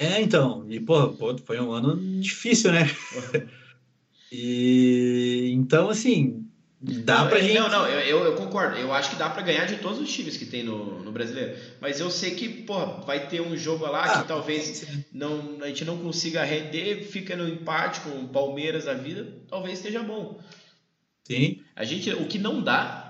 É, 0.00 0.20
então. 0.20 0.66
E, 0.68 0.80
pô, 0.80 1.08
pô 1.10 1.36
foi 1.38 1.60
um 1.60 1.70
ano 1.70 1.96
difícil, 2.20 2.72
né? 2.72 2.90
e 4.32 5.50
então, 5.52 5.90
assim, 5.90 6.43
dá 6.84 7.20
não, 7.20 7.28
pra 7.28 7.38
é, 7.38 7.42
gente. 7.42 7.58
Não, 7.58 7.68
não, 7.68 7.88
eu, 7.88 8.24
eu 8.24 8.34
concordo. 8.34 8.76
Eu 8.76 8.92
acho 8.92 9.10
que 9.10 9.16
dá 9.16 9.30
pra 9.30 9.42
ganhar 9.42 9.64
de 9.64 9.76
todos 9.76 9.98
os 9.98 10.12
times 10.12 10.36
que 10.36 10.44
tem 10.44 10.62
no, 10.62 11.02
no 11.02 11.10
brasileiro. 11.10 11.56
Mas 11.80 11.98
eu 11.98 12.10
sei 12.10 12.32
que, 12.32 12.48
pô, 12.48 13.00
vai 13.02 13.26
ter 13.28 13.40
um 13.40 13.56
jogo 13.56 13.86
lá 13.86 14.04
ah, 14.04 14.22
que 14.22 14.28
talvez 14.28 14.86
não, 15.12 15.58
a 15.62 15.68
gente 15.68 15.84
não 15.84 15.96
consiga 15.98 16.44
render, 16.44 17.04
fica 17.04 17.34
no 17.34 17.48
empate 17.48 18.00
com 18.00 18.10
o 18.10 18.28
Palmeiras 18.28 18.86
a 18.86 18.94
vida, 18.94 19.26
talvez 19.48 19.78
esteja 19.78 20.02
bom. 20.02 20.40
Sim. 21.24 21.62
A 21.74 21.84
gente, 21.84 22.10
o 22.10 22.26
que 22.26 22.38
não 22.38 22.60
dá 22.60 23.04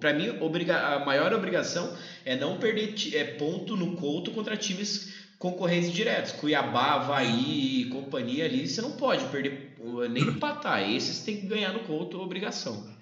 para 0.00 0.14
mim, 0.14 0.28
a 0.28 1.04
maior 1.04 1.34
obrigação 1.34 1.94
é 2.24 2.34
não 2.34 2.56
perder 2.56 2.94
é, 3.14 3.24
ponto 3.24 3.76
no 3.76 3.94
Couto 3.96 4.30
contra 4.30 4.56
times 4.56 5.25
concorrentes 5.38 5.92
diretos. 5.92 6.32
Cuiabá, 6.32 6.94
Havaí, 6.94 7.88
companhia 7.90 8.44
ali, 8.44 8.66
você 8.66 8.80
não 8.80 8.92
pode 8.92 9.24
perder, 9.26 9.76
nem 10.10 10.22
empatar. 10.22 10.88
Esses 10.90 11.24
tem 11.24 11.40
que 11.40 11.46
ganhar 11.46 11.72
no 11.72 11.80
Couto, 11.80 12.20
obrigação. 12.20 12.94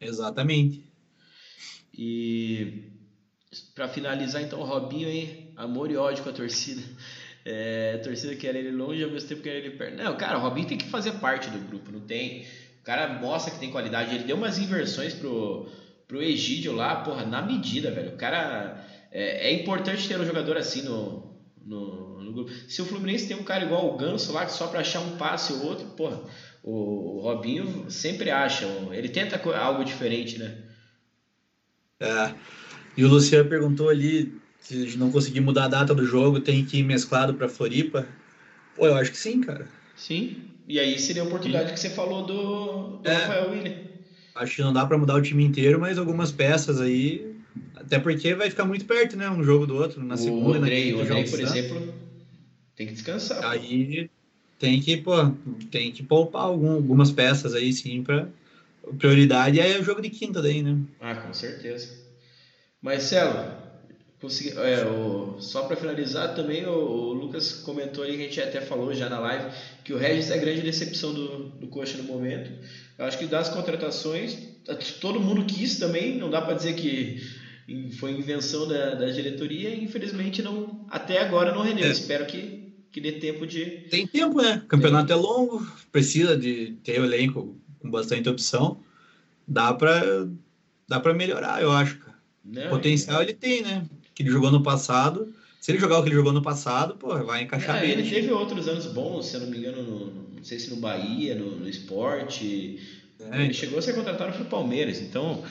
Exatamente. 0.00 0.84
E 1.96 2.90
para 3.74 3.88
finalizar, 3.88 4.42
então, 4.42 4.60
o 4.60 4.64
Robinho 4.64 5.08
aí, 5.08 5.52
amor 5.56 5.90
e 5.90 5.96
ódio 5.96 6.24
com 6.24 6.30
a 6.30 6.32
torcida. 6.32 6.82
É, 7.46 7.98
a 8.00 8.02
torcida 8.02 8.34
quer 8.34 8.56
ele 8.56 8.70
longe, 8.70 9.04
ao 9.04 9.10
mesmo 9.10 9.28
tempo 9.28 9.42
quer 9.42 9.56
ele 9.56 9.76
perto. 9.76 9.96
Não, 9.96 10.16
cara, 10.16 10.38
o 10.38 10.40
Robinho 10.40 10.66
tem 10.66 10.78
que 10.78 10.88
fazer 10.88 11.12
parte 11.12 11.50
do 11.50 11.58
grupo, 11.58 11.92
não 11.92 12.00
tem. 12.00 12.46
O 12.80 12.84
cara 12.84 13.20
mostra 13.20 13.52
que 13.52 13.60
tem 13.60 13.70
qualidade. 13.70 14.14
Ele 14.14 14.24
deu 14.24 14.36
umas 14.36 14.58
inversões 14.58 15.14
pro 15.14 15.68
pro 16.06 16.22
Egídio 16.22 16.72
lá, 16.72 16.96
porra, 16.96 17.24
na 17.24 17.42
medida, 17.42 17.90
velho. 17.90 18.14
O 18.14 18.16
cara. 18.16 18.84
É, 19.10 19.50
é 19.50 19.52
importante 19.52 20.08
ter 20.08 20.18
um 20.18 20.26
jogador 20.26 20.56
assim 20.56 20.82
no, 20.82 21.23
no, 21.64 22.22
no, 22.22 22.32
grupo. 22.32 22.50
Se 22.68 22.82
o 22.82 22.84
Fluminense 22.84 23.26
tem 23.26 23.36
um 23.36 23.44
cara 23.44 23.64
igual 23.64 23.92
o 23.92 23.96
Ganso 23.96 24.32
lá, 24.32 24.44
que 24.44 24.52
só 24.52 24.66
pra 24.66 24.80
achar 24.80 25.00
um 25.00 25.16
passe 25.16 25.52
ou 25.52 25.64
outro, 25.64 25.86
porra, 25.88 26.20
o, 26.62 27.16
o 27.16 27.20
Robinho 27.20 27.90
sempre 27.90 28.30
acha. 28.30 28.66
Ele 28.92 29.08
tenta 29.08 29.40
algo 29.56 29.84
diferente, 29.84 30.38
né? 30.38 30.58
É. 32.00 32.34
E 32.96 33.04
o 33.04 33.08
Luciano 33.08 33.48
perguntou 33.48 33.88
ali 33.88 34.40
se 34.60 34.96
não 34.96 35.10
conseguir 35.10 35.40
mudar 35.40 35.64
a 35.64 35.68
data 35.68 35.94
do 35.94 36.06
jogo, 36.06 36.40
tem 36.40 36.64
que 36.64 36.78
ir 36.78 36.82
mesclado 36.82 37.34
pra 37.34 37.48
Floripa. 37.48 38.06
Pô, 38.74 38.86
eu 38.86 38.96
acho 38.96 39.10
que 39.10 39.18
sim, 39.18 39.40
cara. 39.40 39.68
Sim. 39.94 40.42
E 40.66 40.80
aí 40.80 40.98
seria 40.98 41.22
a 41.22 41.26
oportunidade 41.26 41.68
sim. 41.68 41.74
que 41.74 41.80
você 41.80 41.90
falou 41.90 42.24
do, 42.24 42.96
do 42.98 43.08
é. 43.08 43.14
Rafael 43.14 43.50
William. 43.50 43.74
Acho 44.34 44.56
que 44.56 44.62
não 44.62 44.72
dá 44.72 44.86
para 44.86 44.98
mudar 44.98 45.14
o 45.14 45.22
time 45.22 45.44
inteiro, 45.44 45.78
mas 45.78 45.98
algumas 45.98 46.32
peças 46.32 46.80
aí. 46.80 47.33
Até 47.74 47.98
porque 47.98 48.34
vai 48.34 48.50
ficar 48.50 48.64
muito 48.64 48.84
perto, 48.84 49.16
né? 49.16 49.28
Um 49.30 49.44
jogo 49.44 49.66
do 49.66 49.76
outro, 49.76 50.02
na 50.02 50.16
segunda. 50.16 50.50
O 50.50 50.54
Andrei, 50.54 50.94
o 50.94 51.00
Andrei 51.00 51.24
por 51.24 51.40
exemplo, 51.40 51.94
tem 52.74 52.86
que 52.86 52.94
descansar. 52.94 53.44
Aí 53.44 54.10
tem 54.58 54.80
que, 54.80 54.96
pô, 54.96 55.12
tem 55.70 55.92
que 55.92 56.02
poupar 56.02 56.42
algum, 56.42 56.72
algumas 56.72 57.10
peças 57.10 57.54
aí, 57.54 57.72
sim, 57.72 58.02
para 58.02 58.28
prioridade 58.98 59.60
é 59.60 59.78
o 59.78 59.84
jogo 59.84 60.02
de 60.02 60.10
quinta 60.10 60.42
daí, 60.42 60.62
né? 60.62 60.76
Ah, 61.00 61.14
com 61.14 61.32
certeza. 61.32 61.88
Marcelo, 62.80 63.52
consegui, 64.20 64.50
é, 64.58 64.84
o, 64.86 65.36
só 65.40 65.64
para 65.64 65.76
finalizar 65.76 66.34
também, 66.34 66.66
o, 66.66 66.70
o, 66.70 67.12
Lucas 67.12 67.52
comentou 67.52 68.04
aí 68.04 68.16
que 68.16 68.22
a 68.22 68.26
gente 68.26 68.40
até 68.40 68.60
falou 68.60 68.92
já 68.94 69.08
na 69.08 69.18
live 69.18 69.54
que 69.84 69.92
o 69.92 69.98
Regis 69.98 70.30
é 70.30 70.34
a 70.34 70.38
grande 70.38 70.62
decepção 70.62 71.12
do, 71.12 71.48
do 71.50 71.66
Coxa 71.68 71.96
no 71.98 72.04
momento. 72.04 72.50
Eu 72.98 73.04
acho 73.04 73.18
que 73.18 73.26
das 73.26 73.48
contratações, 73.48 74.36
todo 75.00 75.20
mundo 75.20 75.44
quis 75.44 75.78
também, 75.78 76.16
não 76.16 76.30
dá 76.30 76.40
para 76.40 76.54
dizer 76.54 76.74
que 76.74 77.20
foi 77.98 78.12
invenção 78.12 78.68
da, 78.68 78.94
da 78.94 79.06
diretoria, 79.10 79.74
infelizmente 79.74 80.42
não, 80.42 80.84
até 80.90 81.20
agora 81.20 81.54
não 81.54 81.62
rendeu. 81.62 81.86
É. 81.86 81.90
Espero 81.90 82.26
que, 82.26 82.72
que 82.92 83.00
dê 83.00 83.12
tempo 83.12 83.46
de. 83.46 83.64
Tem 83.90 84.06
tempo, 84.06 84.42
né? 84.42 84.62
O 84.64 84.68
campeonato 84.68 85.12
é 85.12 85.16
longo, 85.16 85.66
precisa 85.90 86.36
de 86.36 86.76
ter 86.84 87.00
o 87.00 87.04
elenco 87.04 87.56
com 87.78 87.90
bastante 87.90 88.28
opção. 88.28 88.78
Dá 89.46 89.72
para 89.72 90.28
dá 90.86 91.00
para 91.00 91.14
melhorar, 91.14 91.62
eu 91.62 91.72
acho, 91.72 91.98
cara. 91.98 92.18
Não, 92.44 92.68
Potencial 92.68 93.20
é... 93.20 93.24
ele 93.24 93.34
tem, 93.34 93.62
né? 93.62 93.86
Que 94.14 94.22
ele 94.22 94.30
jogou 94.30 94.50
no 94.50 94.62
passado. 94.62 95.32
Se 95.60 95.72
ele 95.72 95.78
jogar 95.78 95.98
o 95.98 96.02
que 96.02 96.10
ele 96.10 96.16
jogou 96.16 96.32
no 96.32 96.42
passado, 96.42 96.94
pô, 96.94 97.16
vai 97.24 97.42
encaixar 97.42 97.78
é, 97.78 97.80
bem. 97.80 97.90
Ele 97.92 98.10
teve 98.10 98.30
outros 98.30 98.68
anos 98.68 98.84
bons, 98.86 99.26
se 99.26 99.36
eu 99.36 99.40
não 99.40 99.46
me 99.46 99.56
engano, 99.56 99.82
no, 99.82 100.06
não 100.36 100.44
sei 100.44 100.58
se 100.58 100.68
no 100.68 100.76
Bahia, 100.76 101.34
no, 101.34 101.60
no 101.60 101.66
esporte. 101.66 102.78
É. 103.18 103.44
Ele 103.44 103.54
chegou 103.54 103.78
a 103.78 103.82
ser 103.82 103.94
contratado 103.94 104.32
para 104.32 104.42
o 104.42 104.46
Palmeiras, 104.46 105.00
então 105.00 105.42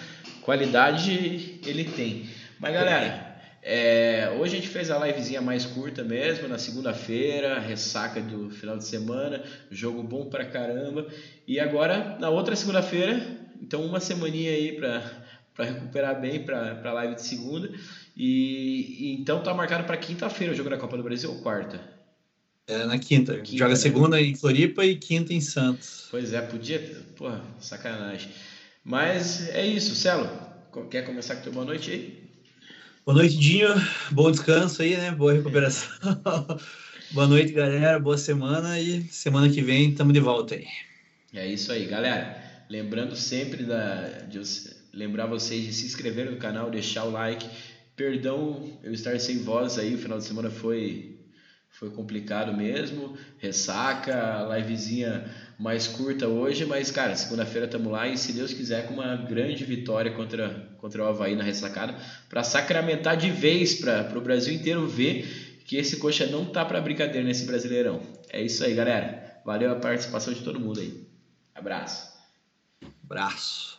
qualidade 0.43 1.59
ele 1.65 1.85
tem. 1.85 2.29
Mas 2.59 2.73
galera, 2.73 3.33
é, 3.61 4.35
hoje 4.37 4.57
a 4.57 4.59
gente 4.59 4.69
fez 4.69 4.91
a 4.91 5.05
livezinha 5.05 5.41
mais 5.41 5.65
curta 5.65 6.03
mesmo, 6.03 6.47
na 6.47 6.57
segunda-feira, 6.57 7.59
ressaca 7.59 8.21
do 8.21 8.49
final 8.49 8.77
de 8.77 8.85
semana, 8.85 9.41
jogo 9.71 10.03
bom 10.03 10.25
pra 10.25 10.45
caramba. 10.45 11.07
E 11.47 11.59
agora, 11.59 12.17
na 12.19 12.29
outra 12.29 12.55
segunda-feira, 12.55 13.21
então 13.61 13.85
uma 13.85 13.99
semaninha 13.99 14.51
aí 14.51 14.73
para 14.73 15.65
recuperar 15.65 16.19
bem 16.19 16.43
para 16.43 16.81
a 16.83 16.93
live 16.93 17.15
de 17.15 17.21
segunda. 17.23 17.71
E, 18.15 18.97
e 18.99 19.13
então 19.19 19.41
tá 19.41 19.53
marcado 19.53 19.85
para 19.85 19.97
quinta-feira 19.97 20.53
o 20.53 20.55
jogo 20.55 20.69
da 20.69 20.77
Copa 20.77 20.97
do 20.97 21.03
Brasil 21.03 21.31
ou 21.31 21.41
quarta? 21.41 21.79
É 22.67 22.85
na 22.85 22.97
quinta. 22.97 23.37
quinta 23.37 23.57
Joga 23.57 23.71
né? 23.71 23.75
segunda 23.75 24.21
em 24.21 24.35
Floripa 24.35 24.85
e 24.85 24.95
quinta 24.95 25.33
em 25.33 25.41
Santos. 25.41 26.07
Pois 26.11 26.33
é, 26.33 26.41
podia. 26.41 26.79
Porra, 27.15 27.41
sacanagem. 27.59 28.29
Mas 28.83 29.47
é 29.49 29.65
isso, 29.65 29.95
Celo. 29.95 30.29
Quer 30.91 31.05
começar 31.05 31.37
com 31.37 31.43
teu 31.43 31.53
boa 31.53 31.65
noite 31.65 31.89
aí? 31.89 32.23
Boa 33.05 33.17
noite, 33.17 33.37
Dinho. 33.37 33.69
Bom 34.11 34.29
descanso 34.29 34.81
aí, 34.81 34.97
né? 34.97 35.11
Boa 35.11 35.31
recuperação. 35.33 35.89
boa 37.11 37.27
noite, 37.27 37.53
galera. 37.53 37.97
Boa 37.97 38.17
semana 38.17 38.77
e 38.77 39.03
semana 39.03 39.49
que 39.49 39.61
vem 39.61 39.91
estamos 39.91 40.13
de 40.13 40.19
volta 40.19 40.55
aí. 40.55 40.67
É 41.33 41.47
isso 41.47 41.71
aí, 41.71 41.85
galera. 41.85 42.65
Lembrando 42.69 43.15
sempre 43.15 43.63
da, 43.63 44.25
de 44.27 44.41
lembrar 44.93 45.27
vocês 45.27 45.63
de 45.63 45.73
se 45.73 45.85
inscrever 45.85 46.29
no 46.29 46.37
canal, 46.37 46.69
deixar 46.69 47.05
o 47.05 47.11
like. 47.11 47.47
Perdão 47.95 48.69
eu 48.83 48.91
estar 48.91 49.17
sem 49.19 49.37
voz 49.39 49.79
aí, 49.79 49.95
o 49.95 49.97
final 49.97 50.17
de 50.17 50.25
semana 50.25 50.49
foi 50.49 51.12
foi 51.83 51.89
complicado 51.89 52.55
mesmo, 52.55 53.17
ressaca, 53.39 54.47
livezinha 54.55 55.29
mais 55.59 55.85
curta 55.85 56.29
hoje, 56.29 56.65
mas 56.65 56.89
cara, 56.89 57.13
segunda-feira 57.13 57.65
estamos 57.65 57.91
lá 57.91 58.07
e 58.07 58.17
se 58.17 58.31
Deus 58.31 58.53
quiser 58.53 58.87
com 58.87 58.93
uma 58.93 59.17
grande 59.17 59.65
vitória 59.65 60.13
contra, 60.13 60.73
contra 60.77 61.03
o 61.03 61.05
Havaí 61.05 61.35
na 61.35 61.43
ressacada, 61.43 61.97
para 62.29 62.41
sacramentar 62.41 63.17
de 63.17 63.29
vez 63.29 63.75
para 63.75 64.17
o 64.17 64.21
Brasil 64.21 64.53
inteiro 64.53 64.87
ver 64.87 65.59
que 65.65 65.75
esse 65.75 65.97
coxa 65.97 66.25
não 66.25 66.45
tá 66.45 66.63
para 66.63 66.79
brincadeira 66.79 67.27
nesse 67.27 67.45
Brasileirão. 67.45 68.01
É 68.29 68.41
isso 68.41 68.63
aí, 68.63 68.73
galera. 68.73 69.41
Valeu 69.43 69.69
a 69.69 69.75
participação 69.75 70.33
de 70.33 70.41
todo 70.41 70.61
mundo 70.61 70.79
aí. 70.79 71.05
Abraço. 71.53 72.13
Abraço. 73.03 73.72